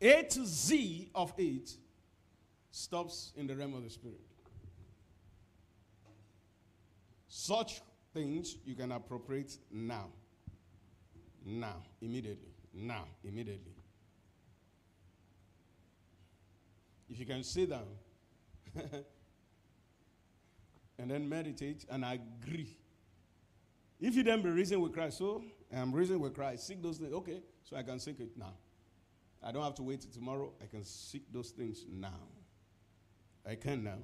A 0.00 0.22
to 0.22 0.46
Z 0.46 1.10
of 1.14 1.32
it 1.36 1.70
stops 2.70 3.32
in 3.36 3.46
the 3.46 3.54
realm 3.54 3.74
of 3.74 3.84
the 3.84 3.90
spirit. 3.90 4.20
Such 7.28 7.80
things 8.12 8.56
you 8.64 8.74
can 8.74 8.92
appropriate 8.92 9.56
now. 9.70 10.08
Now, 11.44 11.82
immediately. 12.00 12.50
Now, 12.72 13.04
immediately. 13.22 13.74
If 17.08 17.18
you 17.18 17.26
can 17.26 17.42
sit 17.42 17.70
down 17.70 17.86
and 21.00 21.10
then 21.10 21.28
meditate 21.28 21.84
and 21.90 22.04
agree. 22.04 22.76
If 24.00 24.14
you 24.14 24.22
then 24.22 24.42
be 24.42 24.50
reasoning 24.50 24.82
with 24.82 24.92
Christ, 24.92 25.18
so 25.18 25.42
I'm 25.74 25.92
reasoning 25.92 26.20
with 26.20 26.34
Christ, 26.34 26.66
seek 26.66 26.82
those 26.82 26.98
things. 26.98 27.12
Okay, 27.12 27.40
so 27.62 27.76
I 27.76 27.82
can 27.82 27.98
seek 27.98 28.20
it 28.20 28.36
now. 28.36 28.54
I 29.42 29.52
don't 29.52 29.62
have 29.62 29.74
to 29.76 29.82
wait 29.82 30.00
till 30.02 30.10
tomorrow. 30.10 30.52
I 30.62 30.66
can 30.66 30.84
seek 30.84 31.22
those 31.32 31.50
things 31.50 31.84
now. 31.90 32.28
I 33.46 33.54
can 33.54 33.84
now. 33.84 33.98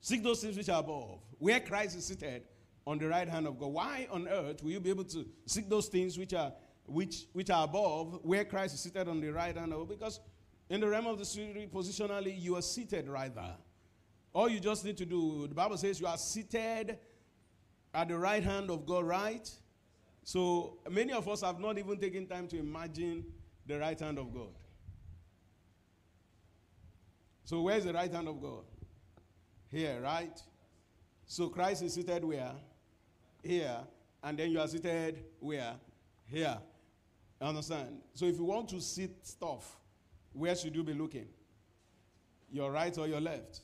Seek 0.00 0.22
those 0.22 0.40
things 0.40 0.56
which 0.56 0.68
are 0.68 0.80
above, 0.80 1.18
where 1.38 1.60
Christ 1.60 1.96
is 1.96 2.06
seated 2.06 2.42
on 2.86 2.98
the 2.98 3.08
right 3.08 3.28
hand 3.28 3.46
of 3.46 3.58
God. 3.58 3.68
Why 3.72 4.06
on 4.10 4.28
earth 4.28 4.62
will 4.62 4.70
you 4.70 4.80
be 4.80 4.90
able 4.90 5.04
to 5.04 5.26
seek 5.46 5.68
those 5.68 5.88
things 5.88 6.16
which 6.16 6.32
are 6.32 6.52
which, 6.86 7.26
which 7.32 7.50
are 7.50 7.64
above, 7.64 8.20
where 8.22 8.44
Christ 8.44 8.74
is 8.74 8.80
seated 8.80 9.08
on 9.08 9.20
the 9.20 9.30
right 9.30 9.56
hand 9.56 9.72
of, 9.72 9.80
God? 9.80 9.88
because 9.88 10.20
in 10.68 10.80
the 10.80 10.88
realm 10.88 11.06
of 11.06 11.18
the 11.18 11.24
spirit, 11.24 11.72
positionally, 11.72 12.40
you 12.40 12.56
are 12.56 12.62
seated 12.62 13.08
right 13.08 13.34
there. 13.34 13.56
All 14.36 14.50
you 14.50 14.60
just 14.60 14.84
need 14.84 14.98
to 14.98 15.06
do, 15.06 15.46
the 15.48 15.54
Bible 15.54 15.78
says 15.78 15.98
you 15.98 16.06
are 16.06 16.18
seated 16.18 16.98
at 17.94 18.08
the 18.08 18.18
right 18.18 18.44
hand 18.44 18.70
of 18.70 18.84
God, 18.84 19.06
right? 19.06 19.50
So 20.24 20.76
many 20.90 21.14
of 21.14 21.26
us 21.26 21.40
have 21.40 21.58
not 21.58 21.78
even 21.78 21.96
taken 21.98 22.26
time 22.26 22.46
to 22.48 22.58
imagine 22.58 23.24
the 23.66 23.78
right 23.78 23.98
hand 23.98 24.18
of 24.18 24.34
God. 24.34 24.50
So 27.44 27.62
where's 27.62 27.86
the 27.86 27.94
right 27.94 28.12
hand 28.12 28.28
of 28.28 28.42
God? 28.42 28.64
Here, 29.70 30.00
right? 30.02 30.38
So 31.24 31.48
Christ 31.48 31.82
is 31.84 31.94
seated 31.94 32.22
where? 32.22 32.52
Here. 33.42 33.78
And 34.22 34.38
then 34.38 34.50
you 34.50 34.60
are 34.60 34.68
seated 34.68 35.18
where? 35.40 35.76
Here. 36.26 36.58
Understand? 37.40 38.02
So 38.12 38.26
if 38.26 38.36
you 38.36 38.44
want 38.44 38.68
to 38.68 38.82
see 38.82 39.08
stuff, 39.22 39.78
where 40.34 40.54
should 40.54 40.76
you 40.76 40.84
be 40.84 40.92
looking? 40.92 41.28
Your 42.52 42.70
right 42.70 42.96
or 42.98 43.08
your 43.08 43.22
left? 43.22 43.62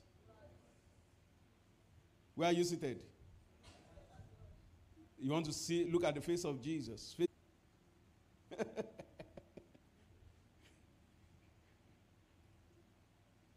Where 2.42 2.50
are 2.50 2.54
you 2.54 2.64
seated? 2.64 2.98
You 5.16 5.30
want 5.30 5.46
to 5.46 5.52
see, 5.52 5.88
look 5.88 6.02
at 6.02 6.12
the 6.16 6.20
face 6.20 6.44
of 6.44 6.60
Jesus. 6.60 7.14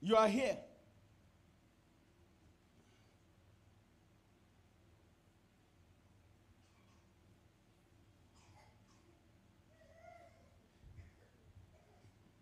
you 0.04 0.16
are 0.16 0.28
here. 0.28 0.58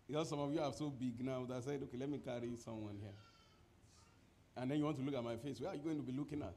You 0.06 0.16
know, 0.16 0.24
some 0.24 0.40
of 0.40 0.52
you 0.52 0.60
are 0.60 0.74
so 0.74 0.90
big 0.90 1.24
now 1.24 1.46
that 1.46 1.56
I 1.56 1.60
said, 1.60 1.80
okay, 1.84 1.96
let 1.96 2.10
me 2.10 2.18
carry 2.18 2.54
someone 2.62 2.98
here. 3.00 3.14
And 4.56 4.70
then 4.70 4.78
you 4.78 4.84
want 4.84 4.98
to 4.98 5.02
look 5.02 5.14
at 5.14 5.24
my 5.24 5.36
face. 5.36 5.60
Where 5.60 5.70
are 5.70 5.74
you 5.74 5.82
going 5.82 5.96
to 5.96 6.02
be 6.02 6.12
looking 6.12 6.42
at? 6.42 6.56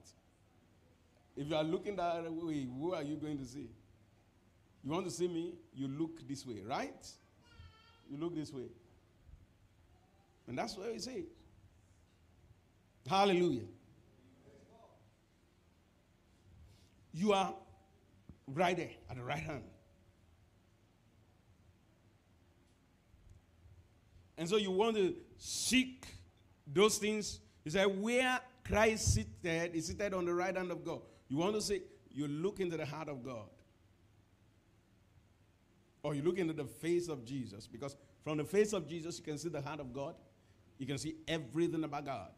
If 1.35 1.47
you 1.47 1.55
are 1.55 1.63
looking 1.63 1.95
that 1.95 2.31
way, 2.31 2.67
who 2.79 2.93
are 2.93 3.03
you 3.03 3.15
going 3.15 3.37
to 3.37 3.45
see? 3.45 3.69
You 4.83 4.91
want 4.91 5.05
to 5.05 5.11
see 5.11 5.27
me? 5.27 5.53
You 5.73 5.87
look 5.87 6.27
this 6.27 6.45
way, 6.45 6.61
right? 6.65 7.07
You 8.09 8.17
look 8.17 8.35
this 8.35 8.53
way. 8.53 8.69
And 10.47 10.57
that's 10.57 10.77
what 10.77 10.91
he 10.91 10.99
says. 10.99 11.25
Hallelujah. 13.07 13.65
You 17.13 17.33
are 17.33 17.53
right 18.47 18.77
there 18.77 18.91
at 19.09 19.17
the 19.17 19.23
right 19.23 19.39
hand. 19.39 19.63
And 24.37 24.47
so 24.47 24.57
you 24.57 24.71
want 24.71 24.95
to 24.95 25.15
seek 25.37 26.05
those 26.71 26.97
things. 26.97 27.39
He 27.67 27.71
said, 27.71 28.01
where 28.01 28.39
Christ 28.63 29.13
seated 29.13 29.75
is 29.75 29.87
seated 29.87 30.13
on 30.13 30.23
the 30.23 30.33
right 30.33 30.55
hand 30.55 30.71
of 30.71 30.85
God. 30.85 31.01
You 31.27 31.35
want 31.35 31.53
to 31.55 31.61
say, 31.61 31.81
you 32.09 32.25
look 32.25 32.61
into 32.61 32.77
the 32.77 32.85
heart 32.85 33.09
of 33.09 33.25
God. 33.25 33.49
Or 36.01 36.15
you 36.15 36.21
look 36.21 36.37
into 36.37 36.53
the 36.53 36.63
face 36.63 37.09
of 37.09 37.25
Jesus. 37.25 37.67
Because 37.67 37.97
from 38.23 38.37
the 38.37 38.45
face 38.45 38.71
of 38.71 38.87
Jesus, 38.87 39.17
you 39.17 39.25
can 39.25 39.37
see 39.37 39.49
the 39.49 39.59
heart 39.59 39.81
of 39.81 39.91
God. 39.91 40.15
You 40.77 40.87
can 40.87 40.97
see 40.97 41.17
everything 41.27 41.83
about 41.83 42.05
God. 42.05 42.31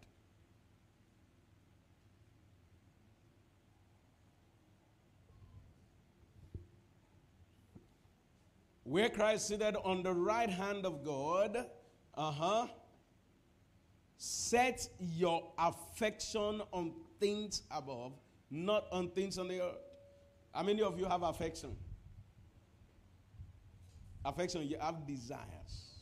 Where 8.84 9.10
Christ 9.10 9.48
seated 9.48 9.76
on 9.84 10.02
the 10.02 10.12
right 10.12 10.50
hand 10.50 10.88
of 10.88 11.06
God, 11.06 11.68
uh 12.16 12.32
huh, 12.32 12.68
set 14.20 14.86
your 15.00 15.42
affection 15.58 16.62
on 16.74 16.92
things 17.22 17.64
above, 17.72 18.12
not 18.52 18.86
on 18.92 19.10
things 19.12 19.38
on 19.40 19.48
the 19.48 19.62
earth. 19.62 19.78
How 20.54 20.62
many 20.62 20.82
of 20.82 21.00
you 21.00 21.06
have 21.06 21.24
affection? 21.24 21.76
Affection, 24.26 24.68
you 24.68 24.78
have 24.78 25.08
desires. 25.08 25.96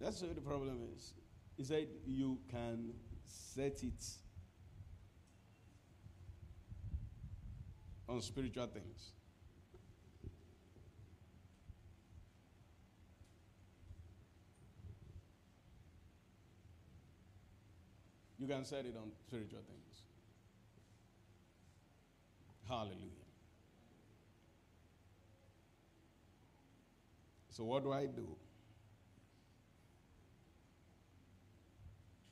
That's 0.00 0.20
what 0.20 0.34
the 0.34 0.40
problem 0.40 0.80
is. 0.96 1.14
He 1.56 1.62
said 1.62 1.86
you 2.04 2.40
can 2.50 2.92
set 3.24 3.84
it 3.84 4.04
on 8.08 8.20
spiritual 8.20 8.66
things. 8.66 9.12
You 18.42 18.48
can 18.48 18.64
set 18.64 18.86
it 18.86 18.96
on 19.00 19.12
spiritual 19.20 19.60
things. 19.60 20.02
Hallelujah. 22.68 22.98
So, 27.50 27.62
what 27.62 27.84
do 27.84 27.92
I 27.92 28.06
do? 28.06 28.26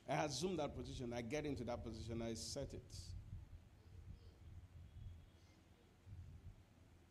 I 0.09 0.25
assume 0.25 0.57
that 0.57 0.75
position, 0.75 1.13
I 1.15 1.21
get 1.21 1.45
into 1.45 1.63
that 1.63 1.81
position, 1.81 2.21
I 2.21 2.33
set 2.33 2.73
it. 2.73 2.95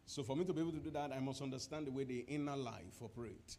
So 0.05 0.23
for 0.23 0.37
me 0.37 0.45
to 0.45 0.53
be 0.53 0.61
able 0.61 0.73
to 0.73 0.79
do 0.79 0.91
that, 0.91 1.11
I 1.11 1.21
must 1.21 1.41
understand 1.41 1.87
the 1.87 1.91
way 1.91 2.05
the 2.05 2.19
inner 2.29 2.57
life 2.57 3.01
operates. 3.03 3.57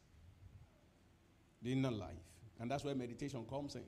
The 1.63 1.71
inner 1.71 1.89
life. 1.89 2.11
And 2.59 2.69
that's 2.69 2.83
where 2.83 2.93
meditation 2.93 3.43
comes 3.49 3.73
in. 3.73 3.85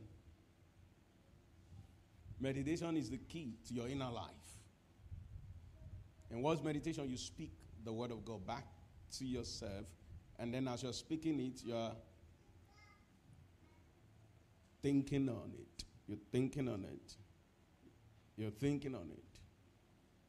Meditation 2.44 2.98
is 2.98 3.10
the 3.10 3.18
key 3.18 3.56
to 3.66 3.74
your 3.74 3.88
inner 3.88 4.12
life. 4.12 4.28
And 6.30 6.44
what's 6.44 6.62
meditation? 6.62 7.10
You 7.10 7.16
speak 7.16 7.54
the 7.86 7.94
word 7.94 8.12
of 8.12 8.26
God 8.26 8.46
back 8.46 8.66
to 9.18 9.26
yourself, 9.26 9.86
and 10.38 10.54
then 10.54 10.68
as 10.68 10.84
you're 10.84 10.92
speaking 10.92 11.40
it, 11.40 11.62
you're 11.64 11.94
thinking 14.82 15.30
on 15.30 15.54
it. 15.58 15.86
You're 16.06 16.18
thinking 16.34 16.68
on 16.68 16.84
it. 16.84 17.16
You're 18.36 18.52
thinking 18.52 18.94
on 18.94 19.10
it. 19.10 19.40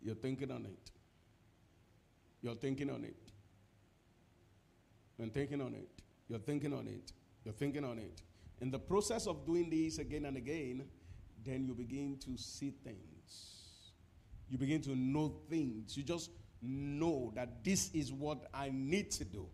You're 0.01 0.15
thinking 0.15 0.53
on 0.53 0.67
it. 0.67 0.91
You're 2.43 2.55
thinking 2.55 2.91
on 2.91 3.03
it. 3.03 3.33
You're 5.19 5.31
thinking 5.31 5.61
on 5.61 5.75
it. 5.75 6.03
You're 6.29 6.39
thinking 6.39 6.73
on 6.73 6.87
it. 6.87 7.13
You're 7.45 7.55
thinking 7.55 7.85
on 7.85 7.99
it. 7.99 8.23
In 8.61 8.71
the 8.71 8.79
process 8.79 9.27
of 9.27 9.45
doing 9.45 9.69
this 9.69 9.99
again 9.99 10.27
and 10.27 10.37
again, 10.37 10.85
then 11.45 11.67
you 11.67 11.75
begin 11.75 12.19
to 12.25 12.37
see 12.37 12.73
things. 12.83 13.93
You 14.49 14.59
begin 14.59 14.81
to 14.83 14.95
know 14.95 15.35
things. 15.49 15.97
You 15.97 16.03
just 16.03 16.31
know 16.63 17.33
that 17.35 17.65
this 17.65 17.91
is 17.93 18.13
what 18.13 18.47
I 18.53 18.71
need 18.73 19.11
to 19.13 19.25
do. 19.25 19.47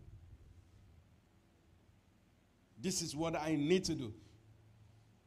This 2.81 3.01
is 3.01 3.15
what 3.15 3.35
I 3.35 3.55
need 3.55 3.85
to 3.85 3.95
do 3.95 4.13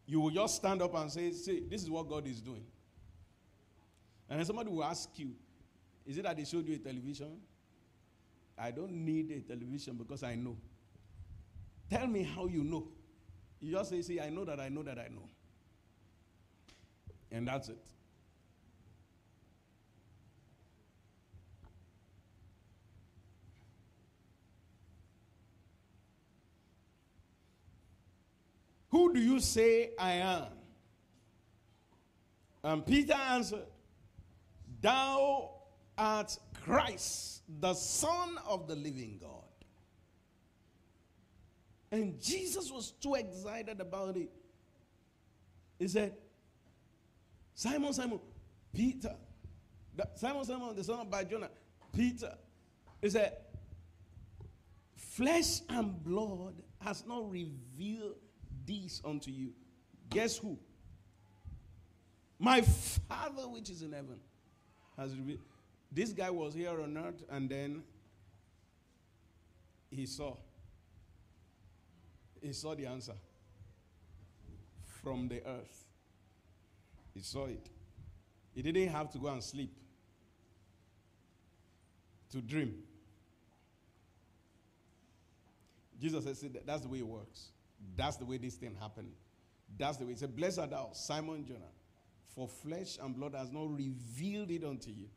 you 0.06 0.20
will 0.20 0.30
just 0.30 0.56
stand 0.56 0.82
up 0.82 0.94
and 0.94 1.10
say, 1.10 1.30
"See, 1.32 1.60
this 1.60 1.82
is 1.82 1.90
what 1.90 2.08
God 2.08 2.26
is 2.26 2.40
doing. 2.40 2.64
And 4.28 4.38
then 4.38 4.46
somebody 4.46 4.70
will 4.70 4.84
ask 4.84 5.08
you, 5.18 5.34
is 6.06 6.18
it 6.18 6.22
that 6.22 6.36
they 6.36 6.44
showed 6.44 6.66
you 6.66 6.74
a 6.74 6.78
television? 6.78 7.40
I 8.56 8.70
don't 8.70 8.92
need 8.92 9.30
a 9.30 9.40
television 9.40 9.96
because 9.96 10.22
I 10.22 10.34
know. 10.34 10.56
Tell 11.90 12.06
me 12.06 12.22
how 12.22 12.46
you 12.46 12.64
know. 12.64 12.88
You 13.60 13.72
just 13.72 13.90
say, 13.90 14.02
see, 14.02 14.20
I 14.20 14.30
know 14.30 14.44
that 14.44 14.60
I 14.60 14.68
know 14.68 14.82
that 14.82 14.98
I 14.98 15.08
know. 15.08 15.28
And 17.34 17.48
that's 17.48 17.68
it. 17.68 17.78
Who 28.90 29.12
do 29.12 29.18
you 29.18 29.40
say 29.40 29.90
I 29.98 30.12
am? 30.12 30.46
And 32.62 32.86
Peter 32.86 33.14
answered, 33.14 33.66
Thou 34.80 35.50
art 35.98 36.38
Christ, 36.62 37.42
the 37.58 37.74
Son 37.74 38.38
of 38.46 38.68
the 38.68 38.76
living 38.76 39.18
God. 39.20 39.30
And 41.90 42.20
Jesus 42.22 42.70
was 42.70 42.92
too 42.92 43.14
excited 43.14 43.80
about 43.80 44.16
it. 44.16 44.30
He 45.80 45.88
said, 45.88 46.14
Simon, 47.54 47.92
Simon, 47.92 48.20
Peter, 48.72 49.14
Simon, 50.16 50.44
Simon, 50.44 50.74
the 50.74 50.84
son 50.84 51.00
of 51.00 51.10
Barjona, 51.10 51.48
Peter. 51.94 52.34
He 53.00 53.10
said, 53.10 53.36
Flesh 54.96 55.60
and 55.68 56.02
blood 56.02 56.54
has 56.80 57.06
not 57.06 57.30
revealed 57.30 58.16
this 58.66 59.00
unto 59.04 59.30
you. 59.30 59.52
Guess 60.10 60.38
who? 60.38 60.58
My 62.38 62.60
Father 62.62 63.48
which 63.48 63.70
is 63.70 63.82
in 63.82 63.92
heaven 63.92 64.18
has 64.96 65.16
revealed. 65.16 65.40
This 65.92 66.12
guy 66.12 66.30
was 66.30 66.54
here 66.54 66.80
on 66.80 66.98
earth 66.98 67.22
and 67.30 67.48
then 67.48 67.84
he 69.90 70.06
saw. 70.06 70.36
He 72.42 72.52
saw 72.52 72.74
the 72.74 72.86
answer 72.86 73.14
from 75.02 75.28
the 75.28 75.46
earth. 75.46 75.83
He 77.14 77.20
saw 77.20 77.46
it. 77.46 77.70
He 78.54 78.62
didn't 78.62 78.88
have 78.88 79.10
to 79.12 79.18
go 79.18 79.28
and 79.28 79.42
sleep 79.42 79.72
to 82.30 82.42
dream. 82.42 82.74
Jesus 86.00 86.24
said, 86.38 86.58
That's 86.66 86.82
the 86.82 86.88
way 86.88 86.98
it 86.98 87.06
works. 87.06 87.50
That's 87.96 88.16
the 88.16 88.24
way 88.24 88.38
this 88.38 88.54
thing 88.54 88.76
happened. 88.78 89.12
That's 89.78 89.96
the 89.96 90.04
way. 90.04 90.12
He 90.12 90.18
said, 90.18 90.36
Blessed 90.36 90.70
thou, 90.70 90.90
Simon 90.92 91.44
Jonah, 91.46 91.60
for 92.34 92.48
flesh 92.48 92.98
and 93.02 93.14
blood 93.14 93.34
has 93.34 93.50
not 93.50 93.70
revealed 93.70 94.50
it 94.50 94.64
unto 94.64 94.90
you, 94.90 95.08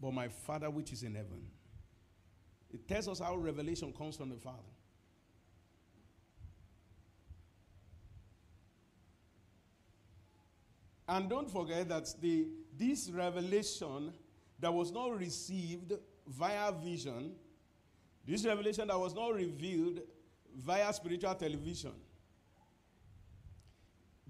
but 0.00 0.12
my 0.12 0.28
Father 0.28 0.68
which 0.68 0.92
is 0.92 1.02
in 1.02 1.14
heaven. 1.14 1.46
It 2.72 2.88
tells 2.88 3.08
us 3.08 3.20
how 3.20 3.36
revelation 3.36 3.92
comes 3.92 4.16
from 4.16 4.28
the 4.28 4.36
Father. 4.36 4.58
And 11.08 11.30
don't 11.30 11.50
forget 11.50 11.88
that 11.88 12.12
the, 12.20 12.48
this 12.76 13.10
revelation 13.10 14.12
that 14.58 14.72
was 14.72 14.90
not 14.90 15.16
received 15.18 15.92
via 16.26 16.72
vision, 16.72 17.32
this 18.26 18.44
revelation 18.44 18.88
that 18.88 18.98
was 18.98 19.14
not 19.14 19.34
revealed 19.34 20.00
via 20.56 20.92
spiritual 20.92 21.34
television, 21.34 21.92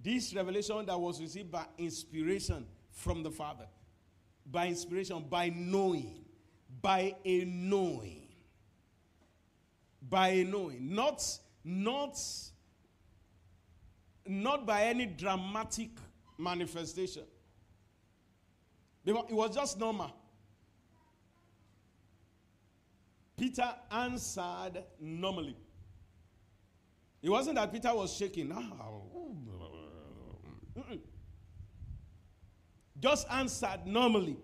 this 0.03 0.35
revelation 0.35 0.85
that 0.87 1.01
was 1.01 1.21
received 1.21 1.51
by 1.51 1.65
inspiration 1.79 2.67
from 2.93 3.23
the 3.23 3.31
Father, 3.31 3.67
by 4.51 4.67
inspiration, 4.67 5.25
by 5.31 5.49
knowing, 5.55 6.25
by 6.83 7.15
a 7.25 7.45
knowing, 7.45 8.29
by 10.03 10.29
a 10.29 10.45
knowing, 10.45 10.95
not, 10.95 11.25
not, 11.65 12.21
not 14.27 14.67
by 14.67 14.83
any 14.85 15.07
dramatic 15.07 15.91
manifestation. 16.39 17.25
It 19.05 19.15
was 19.31 19.55
just 19.55 19.79
normal. 19.79 20.13
Peter 23.37 23.69
answered 23.91 24.83
normally. 24.99 25.57
It 27.23 27.31
wasn't 27.31 27.57
that 27.57 27.73
Peter 27.73 27.95
was 27.95 28.15
shaking. 28.15 28.51
Ah, 28.53 28.73
just 32.99 33.27
answered 33.31 33.87
normally. 33.87 34.37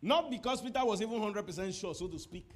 Not 0.00 0.30
because 0.30 0.60
Peter 0.60 0.84
was 0.84 1.00
even 1.00 1.18
100% 1.18 1.80
sure, 1.80 1.94
so 1.94 2.06
to 2.08 2.18
speak, 2.18 2.50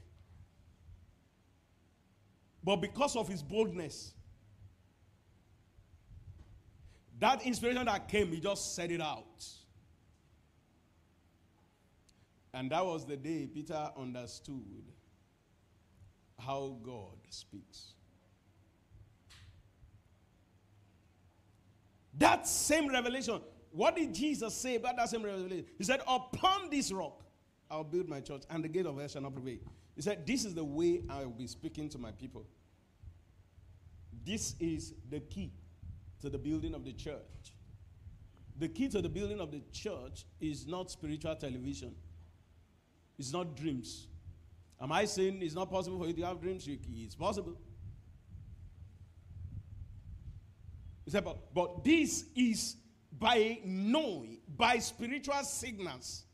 but 2.69 2.83
because 2.83 3.17
of 3.17 3.27
his 3.27 3.43
boldness. 3.43 4.13
That 7.19 7.47
inspiration 7.47 7.87
that 7.87 8.09
came, 8.09 8.31
he 8.31 8.41
just 8.41 8.75
said 8.75 8.91
it 8.91 9.01
out. 9.01 9.43
And 12.53 12.71
that 12.71 12.85
was 12.85 13.07
the 13.07 13.17
day 13.17 13.47
Peter 13.47 13.91
understood 13.97 14.85
how 16.39 16.77
God 16.83 17.17
speaks. 17.31 17.95
That 22.19 22.47
same 22.47 22.89
revelation. 22.89 23.41
What 23.71 23.97
did 23.97 24.13
Jesus 24.13 24.55
say 24.55 24.75
about 24.75 24.99
that 24.99 25.09
same 25.09 25.23
revelation? 25.23 25.65
He 25.79 25.85
said, 25.85 26.03
Upon 26.07 26.69
this 26.69 26.93
rock 26.93 27.25
I'll 27.71 27.83
build 27.83 28.11
my 28.11 28.21
church, 28.21 28.43
and 28.51 28.63
the 28.63 28.69
gate 28.69 28.85
of 28.85 28.99
hell 28.99 29.09
shall 29.09 29.23
not 29.23 29.33
prevail. 29.33 29.61
He 29.97 30.03
said, 30.03 30.27
This 30.27 30.45
is 30.45 30.53
the 30.53 30.65
way 30.65 31.01
I 31.09 31.21
will 31.21 31.31
be 31.31 31.47
speaking 31.47 31.89
to 31.89 31.99
my 31.99 32.11
people. 32.11 32.45
This 34.29 34.55
is 34.61 34.93
the 35.09 35.21
key 35.21 35.51
to 36.21 36.29
the 36.29 36.37
building 36.37 36.75
of 36.75 36.85
the 36.85 36.93
church. 36.93 37.55
The 38.59 38.69
key 38.69 38.87
to 38.89 39.01
the 39.01 39.09
building 39.09 39.41
of 39.41 39.51
the 39.51 39.63
church 39.73 40.27
is 40.39 40.67
not 40.67 40.91
spiritual 40.91 41.35
television, 41.37 41.95
it's 43.19 43.33
not 43.33 43.57
dreams. 43.57 44.07
Am 44.79 44.93
I 44.93 45.07
saying 45.07 45.41
it's 45.41 45.55
not 45.55 45.71
possible 45.71 45.99
for 45.99 46.07
you 46.07 46.13
to 46.13 46.27
have 46.27 46.43
dreams? 46.43 46.69
It's 46.69 47.15
possible. 47.15 47.57
He 51.07 51.11
said, 51.11 51.25
but, 51.25 51.55
but 51.55 51.83
this 51.83 52.27
is 52.37 52.77
by 53.19 53.61
knowing, 53.65 54.41
by 54.59 54.79
spiritual 54.79 55.43
signals, 55.43 56.27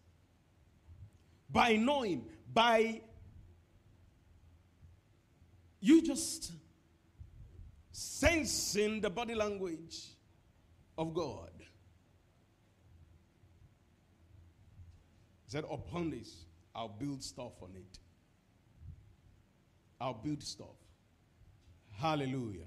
by 1.49 1.77
knowing, 1.77 2.27
by 2.53 3.03
you 5.81 6.03
just 6.03 6.51
sensing 7.97 9.01
the 9.01 9.09
body 9.09 9.37
language 9.37 10.09
of 10.99 11.15
God. 11.15 11.53
He 15.45 15.53
said, 15.53 15.63
Upon 15.71 16.11
this, 16.11 16.45
I'll 16.75 16.89
build 16.89 17.23
stuff 17.23 17.53
on 17.63 17.71
it. 17.77 17.99
I'll 20.01 20.15
build 20.15 20.43
stuff. 20.43 20.77
Hallelujah. 21.93 22.67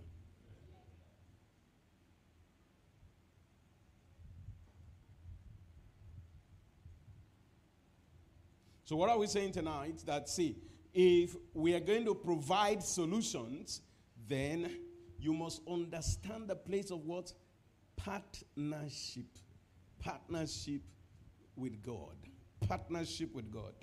So, 8.86 8.96
what 8.96 9.10
are 9.10 9.18
we 9.18 9.28
saying 9.28 9.52
tonight? 9.52 10.04
That, 10.06 10.30
see, 10.30 10.56
if 10.94 11.36
we 11.54 11.74
are 11.74 11.82
going 11.82 12.06
to 12.06 12.16
provide 12.16 12.82
solutions, 12.82 13.82
then 14.26 14.87
you 15.20 15.34
must 15.34 15.62
understand 15.68 16.48
the 16.48 16.56
place 16.56 16.92
of 16.92 17.06
what? 17.06 17.32
Partnership. 17.96 19.26
Partnership 20.00 20.82
with 21.56 21.82
God. 21.82 22.16
Partnership 22.68 23.34
with 23.34 23.52
God. 23.52 23.74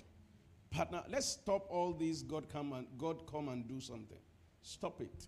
Partner. 0.71 1.03
Let's 1.09 1.27
stop 1.27 1.67
all 1.69 1.93
these 1.93 2.23
God 2.23 2.49
come 2.49 2.73
and 2.73 2.87
God 2.97 3.29
come 3.29 3.49
and 3.49 3.67
do 3.67 3.79
something. 3.79 4.17
Stop 4.61 5.01
it. 5.01 5.27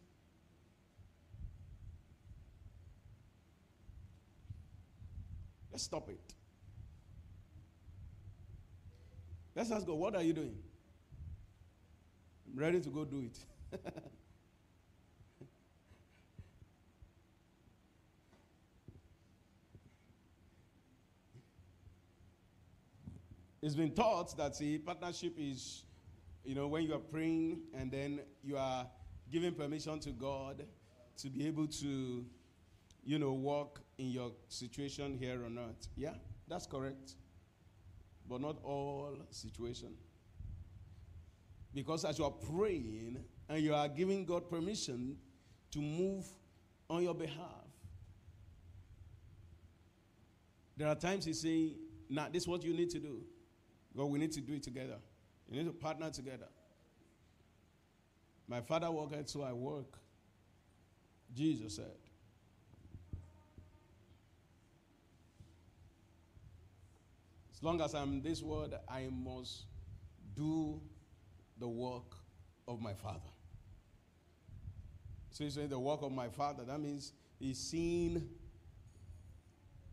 Let's 5.71 5.83
stop 5.83 6.09
it. 6.09 6.33
Let's 9.55 9.71
ask 9.71 9.85
God, 9.85 9.97
what 9.97 10.15
are 10.15 10.23
you 10.23 10.33
doing? 10.33 10.57
I'm 12.47 12.59
ready 12.59 12.79
to 12.79 12.89
go 12.89 13.05
do 13.05 13.21
it. 13.21 13.83
it's 23.61 23.75
been 23.75 23.91
taught 23.91 24.35
that 24.37 24.55
see 24.55 24.77
partnership 24.77 25.33
is 25.37 25.83
you 26.43 26.55
know 26.55 26.67
when 26.67 26.83
you 26.83 26.93
are 26.93 26.99
praying 26.99 27.59
and 27.73 27.91
then 27.91 28.19
you 28.43 28.57
are 28.57 28.87
giving 29.31 29.53
permission 29.53 29.99
to 29.99 30.11
god 30.11 30.63
to 31.17 31.29
be 31.29 31.47
able 31.47 31.67
to 31.67 32.25
you 33.03 33.19
know 33.19 33.33
walk 33.33 33.81
in 33.97 34.07
your 34.11 34.31
situation 34.47 35.17
here 35.17 35.43
on 35.45 35.57
earth 35.57 35.87
yeah 35.95 36.13
that's 36.47 36.67
correct 36.67 37.15
but 38.29 38.41
not 38.41 38.57
all 38.63 39.15
situation. 39.31 39.93
Because 41.73 42.05
as 42.05 42.17
you 42.17 42.25
are 42.25 42.31
praying 42.31 43.23
and 43.49 43.61
you 43.61 43.73
are 43.73 43.87
giving 43.87 44.25
God 44.25 44.49
permission 44.49 45.17
to 45.71 45.79
move 45.79 46.25
on 46.89 47.03
your 47.03 47.13
behalf, 47.13 47.67
there 50.75 50.87
are 50.87 50.95
times 50.95 51.25
He's 51.25 51.41
saying, 51.41 51.75
Now, 52.09 52.27
this 52.31 52.43
is 52.43 52.47
what 52.47 52.63
you 52.63 52.73
need 52.73 52.89
to 52.91 52.99
do. 52.99 53.21
God, 53.97 54.05
we 54.05 54.19
need 54.19 54.31
to 54.33 54.41
do 54.41 54.53
it 54.53 54.63
together. 54.63 54.97
You 55.49 55.57
need 55.57 55.65
to 55.65 55.73
partner 55.73 56.11
together. 56.11 56.47
My 58.47 58.61
father 58.61 58.91
worked, 58.91 59.29
so 59.29 59.41
I 59.41 59.53
work. 59.53 59.97
Jesus 61.35 61.75
said. 61.75 61.85
As 67.53 67.63
long 67.63 67.81
as 67.81 67.95
I'm 67.95 68.21
this 68.21 68.43
world, 68.43 68.75
I 68.87 69.09
must 69.11 69.63
do 70.35 70.79
the 71.59 71.67
work 71.67 72.15
of 72.67 72.79
my 72.79 72.93
Father. 72.93 73.19
So 75.31 75.43
he's 75.43 75.55
saying 75.55 75.69
the 75.69 75.79
work 75.79 76.03
of 76.03 76.11
my 76.11 76.29
Father. 76.29 76.63
That 76.63 76.79
means 76.79 77.13
he's 77.39 77.57
seen 77.57 78.29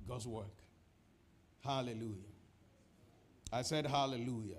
God's 0.07 0.27
work. 0.27 0.53
Hallelujah. 1.65 2.34
I 3.55 3.63
said 3.63 3.87
hallelujah. 3.87 4.57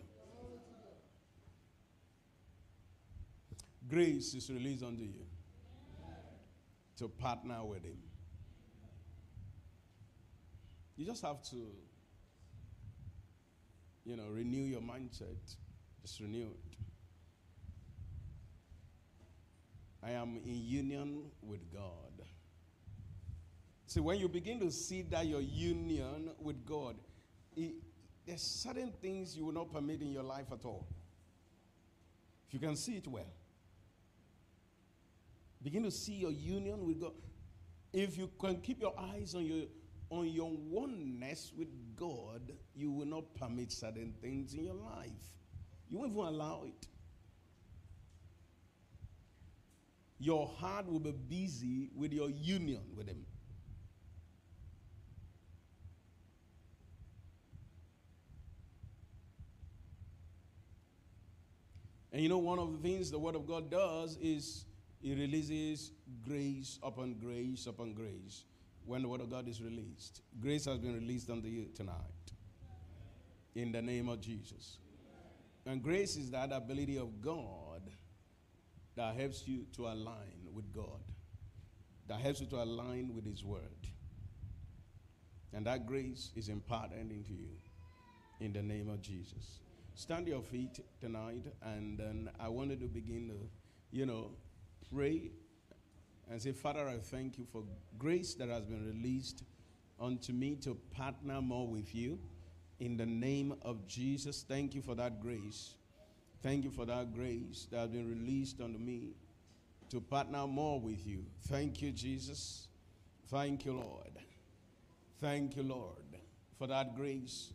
Grace 3.90 4.34
is 4.34 4.50
released 4.50 4.84
unto 4.84 5.04
you 5.04 5.26
to 7.00 7.10
partner 7.10 7.62
with 7.66 7.84
him. 7.84 7.98
You 10.96 11.06
just 11.06 11.24
have 11.24 11.44
to, 11.50 11.58
you 14.06 14.16
know, 14.16 14.28
renew 14.30 14.64
your 14.64 14.80
mindset. 14.80 15.56
Just 16.02 16.22
renew 16.22 16.48
it. 16.48 16.78
I 20.02 20.12
am 20.12 20.40
in 20.46 20.56
union 20.56 21.24
with 21.42 21.70
God. 21.74 22.26
See, 23.88 24.00
when 24.00 24.20
you 24.20 24.30
begin 24.30 24.62
to 24.62 24.72
see 24.72 25.02
that 25.02 25.26
your 25.26 25.42
union 25.42 26.30
with 26.40 26.66
God, 26.66 26.96
it, 27.58 27.74
there's 28.26 28.42
certain 28.42 28.92
things 29.02 29.38
you 29.38 29.46
will 29.46 29.54
not 29.54 29.72
permit 29.72 30.02
in 30.02 30.12
your 30.12 30.24
life 30.24 30.48
at 30.52 30.66
all. 30.66 30.88
If 32.48 32.54
you 32.54 32.60
can 32.60 32.76
see 32.76 32.98
it 32.98 33.08
well, 33.08 33.32
begin 35.62 35.84
to 35.84 35.92
see 35.92 36.14
your 36.14 36.32
union 36.32 36.86
with 36.86 37.02
God. 37.02 37.14
If 37.94 38.18
you 38.18 38.30
can 38.40 38.62
keep 38.62 38.82
your 38.82 38.94
eyes 38.98 39.36
on 39.36 39.46
your 39.46 39.66
on 40.10 40.28
your 40.28 40.52
oneness 40.52 41.52
with 41.58 41.68
God, 41.96 42.52
you 42.76 42.92
will 42.92 43.08
not 43.08 43.34
permit 43.36 43.72
certain 43.72 44.14
things 44.22 44.54
in 44.54 44.64
your 44.64 44.76
life. 44.76 45.10
You 45.90 45.98
won't 45.98 46.12
even 46.12 46.26
allow 46.26 46.64
it. 46.66 46.88
Your 50.20 50.48
heart 50.48 50.88
will 50.88 51.00
be 51.00 51.12
busy 51.12 51.90
with 51.96 52.14
your 52.14 52.30
union 52.30 52.82
with 52.96 53.08
Him. 53.08 53.26
And 62.16 62.24
you 62.24 62.30
know, 62.30 62.38
one 62.38 62.60
of 62.60 62.72
the 62.72 62.78
things 62.78 63.12
the 63.12 63.20
Word 63.20 63.36
of 63.36 63.46
God 63.46 63.70
does 63.70 64.18
is 64.22 64.64
it 65.04 65.18
releases 65.18 65.92
grace 66.26 66.80
upon 66.82 67.16
grace 67.16 67.68
upon 67.68 67.94
grace 67.94 68.46
when 68.86 69.02
the 69.02 69.10
Word 69.10 69.20
of 69.20 69.30
God 69.30 69.50
is 69.50 69.62
released. 69.62 70.22
Grace 70.40 70.64
has 70.64 70.78
been 70.78 70.96
released 70.96 71.30
unto 71.30 71.50
you 71.50 71.66
tonight. 71.76 72.32
In 73.54 73.74
the 73.74 73.82
name 73.82 74.08
of 74.08 74.22
Jesus. 74.22 74.78
And 75.66 75.84
grace 75.84 76.16
is 76.16 76.32
that 76.32 76.54
ability 76.54 76.98
of 76.98 77.22
God 77.22 77.82
that 78.96 79.14
helps 79.16 79.46
you 79.46 79.66
to 79.76 79.88
align 79.88 80.48
with 80.54 80.72
God, 80.72 81.04
that 82.08 82.22
helps 82.22 82.40
you 82.40 82.48
to 82.48 82.64
align 82.64 83.14
with 83.14 83.26
His 83.26 83.44
Word. 83.44 83.90
And 85.52 85.66
that 85.66 85.86
grace 85.86 86.32
is 86.34 86.48
imparted 86.48 87.12
into 87.12 87.34
you 87.34 87.50
in 88.40 88.54
the 88.54 88.62
name 88.62 88.88
of 88.88 89.02
Jesus. 89.02 89.60
Stand 89.98 90.28
your 90.28 90.42
feet 90.42 90.82
tonight, 91.00 91.46
and 91.62 91.98
then 91.98 92.30
I 92.38 92.50
wanted 92.50 92.82
to 92.82 92.88
begin 92.88 93.30
to, 93.30 93.50
you 93.98 94.06
know, 94.06 94.32
pray 94.94 95.32
and 96.30 96.42
say, 96.42 96.52
Father, 96.52 96.90
I 96.90 96.98
thank 96.98 97.38
you 97.38 97.46
for 97.50 97.64
grace 97.98 98.34
that 98.36 98.50
has 98.50 98.66
been 98.66 98.86
released 98.86 99.44
unto 99.98 100.34
me 100.34 100.58
to 100.58 100.76
partner 100.92 101.42
more 101.42 101.66
with 101.66 101.96
you. 101.96 102.20
In 102.82 102.98
the 102.98 103.06
name 103.06 103.56
of 103.62 103.88
Jesus, 103.88 104.44
thank 104.46 104.76
you 104.76 104.82
for 104.82 104.96
that 104.96 105.22
grace. 105.22 105.76
Thank 106.44 106.66
you 106.66 106.72
for 106.72 106.86
that 106.86 107.14
grace 107.14 107.66
that 107.72 107.80
has 107.80 107.90
been 107.90 108.10
released 108.10 108.60
unto 108.60 108.78
me 108.78 109.14
to 109.92 110.02
partner 110.02 110.46
more 110.46 110.78
with 110.78 111.08
you. 111.08 111.24
Thank 111.48 111.82
you, 111.82 111.92
Jesus. 111.94 112.68
Thank 113.30 113.64
you, 113.64 113.74
Lord. 113.74 114.12
Thank 115.22 115.56
you, 115.56 115.64
Lord, 115.64 116.04
for 116.60 116.68
that 116.68 116.98
grace 116.98 117.54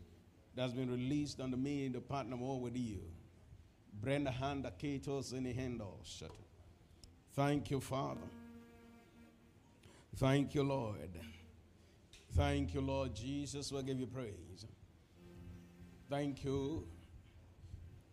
that 0.61 0.65
has 0.65 0.75
been 0.75 0.91
released 0.91 1.41
unto 1.41 1.57
me 1.57 1.89
to 1.89 2.03
partner 2.03 2.37
more 2.37 2.61
with 2.61 2.77
you. 2.77 3.01
Brenda 4.03 4.31
hand 4.31 4.63
the 4.63 4.71
katos 4.71 5.33
in 5.33 5.45
the 5.45 5.55
handles. 5.55 6.23
Thank 7.33 7.71
you, 7.71 7.81
Father. 7.81 8.21
Thank 10.17 10.55
you, 10.55 10.63
Lord. 10.63 11.19
Thank 12.37 12.75
you, 12.75 12.83
Lord 12.83 13.15
Jesus. 13.15 13.73
We'll 13.73 13.81
give 13.81 13.99
you 13.99 14.07
praise. 14.07 14.67
Thank 16.11 16.45
you. 16.45 16.87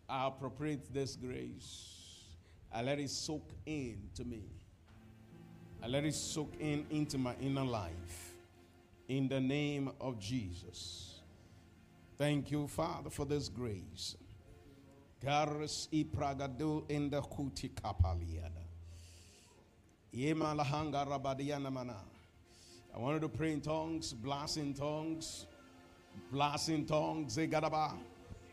I 0.08 0.28
appropriate 0.28 0.90
this 0.90 1.16
grace. 1.16 2.30
I 2.72 2.80
let 2.80 2.98
it 2.98 3.10
soak 3.10 3.50
in 3.66 4.08
to 4.14 4.24
me. 4.24 4.44
I 5.82 5.86
let 5.86 6.06
it 6.06 6.14
soak 6.14 6.54
in 6.58 6.86
into 6.88 7.18
my 7.18 7.34
inner 7.42 7.66
life. 7.66 8.32
In 9.06 9.28
the 9.28 9.38
name 9.38 9.90
of 10.00 10.18
Jesus. 10.18 11.17
Thank 12.18 12.50
you, 12.50 12.66
Father, 12.66 13.10
for 13.10 13.24
this 13.24 13.48
grace. 13.48 14.16
Garis 15.24 15.86
ipragadu 15.92 16.90
in 16.90 17.10
the 17.10 17.22
kuti 17.22 17.70
kapaliada. 17.70 18.64
I 20.10 20.32
wanted 22.98 23.20
to 23.20 23.28
pray 23.28 23.52
in 23.52 23.60
tongues, 23.60 24.12
blast 24.12 24.56
in 24.56 24.74
tongues, 24.74 25.46
blast 26.32 26.70
in 26.70 26.86
tongues. 26.86 27.36
Zegadaba. 27.36 27.92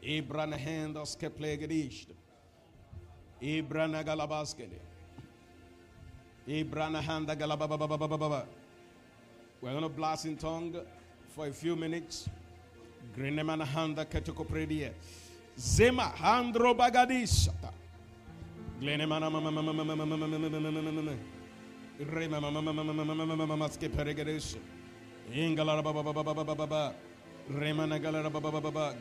Ibran 0.03 0.53
handos 0.53 1.17
ke 1.17 1.31
plegedisht. 1.35 2.09
Ibran 3.41 4.05
galabaskede. 4.05 4.79
Ibran 6.47 7.01
handa 7.01 7.35
galababababababa. 7.35 8.45
We're 9.61 9.71
going 9.71 9.81
to 9.81 9.89
blast 9.89 10.25
in 10.25 10.37
tongue 10.37 10.75
for 11.29 11.47
a 11.47 11.51
few 11.51 11.75
minutes. 11.75 12.29
Grineman 13.13 13.61
handa 13.61 14.05
ketukopredia. 14.05 14.91
Zema 15.57 16.11
handro 16.15 16.73
bagadishata. 16.73 17.71
Glenemana 18.81 19.29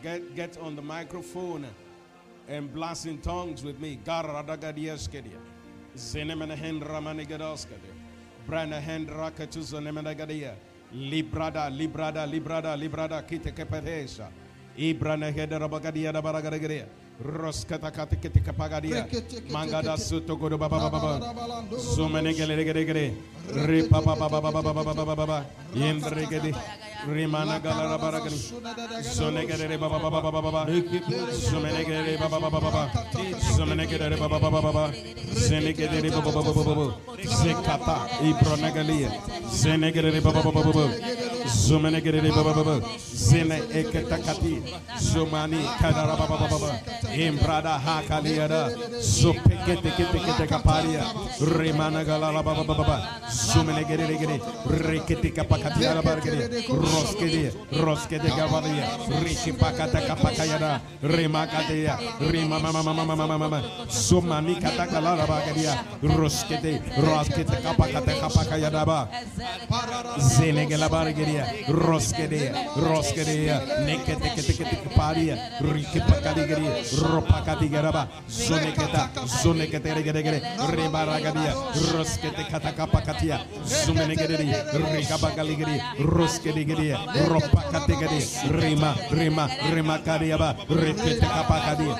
Get, 0.02 0.36
get 0.36 0.58
on 0.58 0.76
the 0.76 0.82
microphone 0.82 1.66
and 2.46 2.72
blast 2.72 3.06
in 3.06 3.18
tongues 3.18 3.64
with 3.64 3.80
me. 3.80 3.98
Garadagadiaskedia. 4.04 5.40
Zenemenahendra 5.96 7.00
manigadoskade. 7.00 7.90
Branahendra 8.46 9.30
katuzanemenagadia. 9.32 10.54
Librada, 10.94 11.68
librada, 11.68 12.24
librada, 12.24 12.76
librada, 12.76 13.18
kita 13.26 13.50
kepedesa. 13.50 14.30
Ibrana 14.78 15.26
hedera 15.26 15.66
bagadia 15.66 16.12
da 16.12 16.22
baragadegeria. 16.22 16.86
Kapagadia. 18.44 19.06
Mangada 19.50 19.96
suto 19.96 20.36
godo 20.36 20.58
baba 20.58 20.78
baba 20.78 21.00
baba. 21.00 21.34
Zumene 21.78 22.34
gele 22.34 22.64
gele 22.64 22.84
gele. 22.84 23.14
Ripa 23.66 24.00
baba 24.00 24.28
baba 24.28 24.50
baba 24.52 24.72
baba 24.74 24.94
baba 24.94 25.16
baba. 25.16 25.44
Yendre 25.74 26.26
gede. 26.28 26.54
Rimana 27.06 27.60
galara 27.60 27.98
baragani. 27.98 28.38
Baba 29.78 29.98
baba 29.98 30.20
baba 30.20 30.42
baba. 30.42 30.66
Baba 32.20 32.40
baba 32.40 32.60
baba. 32.60 32.90
Baba 33.58 34.40
baba 34.40 34.60
baba. 34.60 34.92
Baba 36.10 36.32
baba 36.32 36.62
baba. 36.64 36.94
Zekata 37.24 37.96
ibrona 38.22 38.70
galia. 38.70 39.10
Zene 39.50 39.92
gele 39.92 40.20
baba 40.20 40.42
baba 40.42 40.62
baba. 40.62 40.88
Zumene 41.46 42.00
gele 42.00 42.30
baba 42.30 42.52
baba. 42.54 42.80
Zene 42.98 43.60
eketa 43.72 44.18
kati. 44.18 44.62
Zumani 44.98 45.60
kadara 45.80 46.16
baba 46.16 46.48
baba. 46.48 46.80
Imbrada 47.14 47.78
hakaliada. 47.78 48.70
Zupekete 49.00 49.90
kete 49.96 50.18
kete 50.24 50.46
kaparia. 50.46 51.04
Rimana 51.40 52.04
galala 52.04 52.42
baba 52.42 52.64
baba. 52.64 53.20
Zumene 53.30 53.84
gele 53.84 54.16
gele. 54.18 54.40
Rikete 54.66 55.30
kapakati 55.34 55.86
ala 55.86 56.02
bargele. 56.02 56.48
Roskede. 56.68 57.52
Roskede 57.72 58.28
gavalia. 58.36 58.88
Riki 59.22 59.52
pakata 59.52 60.00
kapakayada. 60.00 60.80
Rimakadia. 61.02 61.98
Rima 62.20 62.58
mama 62.58 62.82
mama 62.82 63.04
mama 63.04 63.16
mama 63.16 63.38
mama. 63.38 63.62
Zumani 63.88 64.60
kata 64.60 64.86
galala 64.86 65.26
bagadia. 65.26 65.84
Roskede. 66.02 66.80
Roskede 66.96 67.56
kapakata 67.62 68.12
kapakayada 68.20 68.84
ba. 68.86 69.08
Pakadigeria. 76.08 76.72
Ropakati 77.02 77.68
garaba. 77.68 78.08
Zoneketa. 78.28 79.10
Zonekete 79.42 79.94
regere 79.94 80.22
regere. 80.22 80.38
Rebaragadia. 80.70 81.52
Roskete 81.92 82.44
kata 82.50 82.72
kapakatia. 82.72 83.40
Zumenegeri. 83.64 84.52
Rikabaгаligeri. 84.94 85.80
Roskedigeria. 86.00 86.98
Ropakatigeri. 87.28 88.20
Rima. 88.50 88.94
Rima. 89.10 89.48
Rima 89.72 89.98
kadiaba. 89.98 90.56
Rikete 90.68 91.26
kapakadia. 91.26 91.94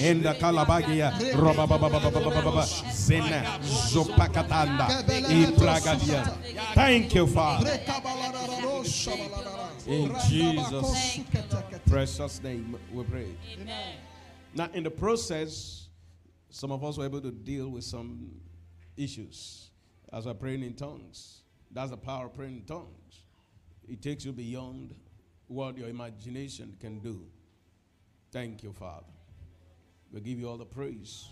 Henda 0.00 0.34
kalabagia. 0.34 1.12
Roba 1.34 1.66
baba. 1.66 2.00
Zopakatanda. 3.90 4.86
Ibragadia. 5.28 6.22
Thank 6.74 7.14
you, 7.14 7.26
Father. 7.26 7.80
In 9.86 10.14
Jesus' 10.28 11.20
precious 11.88 12.42
name, 12.42 12.76
we 12.92 13.04
pray. 13.04 13.36
Now, 14.54 14.68
in 14.74 14.82
the 14.84 14.90
process, 14.90 15.88
some 16.48 16.72
of 16.72 16.82
us 16.84 16.98
were 16.98 17.04
able 17.04 17.20
to 17.20 17.30
deal 17.30 17.68
with 17.68 17.84
some 17.84 18.30
issues 18.96 19.70
as 20.12 20.26
we're 20.26 20.34
praying 20.34 20.62
in 20.62 20.74
tongues. 20.74 21.42
That's 21.70 21.90
the 21.90 21.96
power 21.96 22.26
of 22.26 22.34
praying 22.34 22.56
in 22.56 22.64
tongues. 22.64 23.24
it 23.88 24.02
takes 24.02 24.24
you 24.24 24.32
beyond 24.32 24.94
what 25.46 25.76
your 25.76 25.88
imagination 25.88 26.76
can 26.80 26.98
do. 27.00 27.24
Thank 28.30 28.62
you, 28.62 28.72
Father. 28.72 29.06
We 30.12 30.20
give 30.20 30.38
you 30.38 30.48
all 30.48 30.58
the 30.58 30.64
praise. 30.64 31.28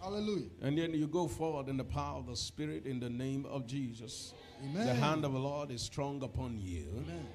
Hallelujah. 0.00 0.48
And 0.62 0.78
then 0.78 0.94
you 0.94 1.06
go 1.06 1.28
forward 1.28 1.68
in 1.68 1.76
the 1.76 1.84
power 1.84 2.18
of 2.18 2.26
the 2.26 2.36
Spirit 2.36 2.86
in 2.86 3.00
the 3.00 3.10
name 3.10 3.44
of 3.46 3.66
Jesus. 3.66 4.32
Amen. 4.64 4.86
The 4.86 4.94
hand 4.94 5.24
of 5.24 5.32
the 5.32 5.38
Lord 5.38 5.70
is 5.70 5.82
strong 5.82 6.22
upon 6.22 6.58
you. 6.58 6.86
Amen. 6.98 7.26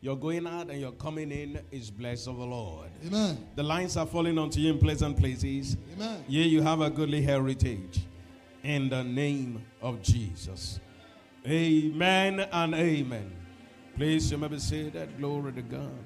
Your 0.00 0.16
going 0.16 0.46
out 0.46 0.68
and 0.68 0.78
you're 0.80 0.92
coming 0.92 1.32
in 1.32 1.60
is 1.70 1.90
blessed 1.90 2.28
of 2.28 2.36
the 2.36 2.44
Lord. 2.44 2.90
Amen. 3.06 3.48
The 3.54 3.62
lines 3.62 3.96
are 3.96 4.06
falling 4.06 4.36
onto 4.36 4.60
you 4.60 4.72
in 4.72 4.78
pleasant 4.78 5.16
places. 5.16 5.78
Amen. 5.94 6.24
Yea, 6.28 6.42
you 6.42 6.60
have 6.60 6.80
a 6.82 6.90
goodly 6.90 7.22
heritage. 7.22 8.04
In 8.62 8.88
the 8.88 9.02
name 9.02 9.64
of 9.80 10.02
Jesus. 10.02 10.80
Amen 11.46 12.40
and 12.40 12.74
amen. 12.74 13.32
Please, 13.96 14.30
you 14.30 14.38
may 14.38 14.48
be 14.48 14.58
seated. 14.58 15.16
Glory 15.18 15.52
to 15.52 15.62
God. 15.62 16.04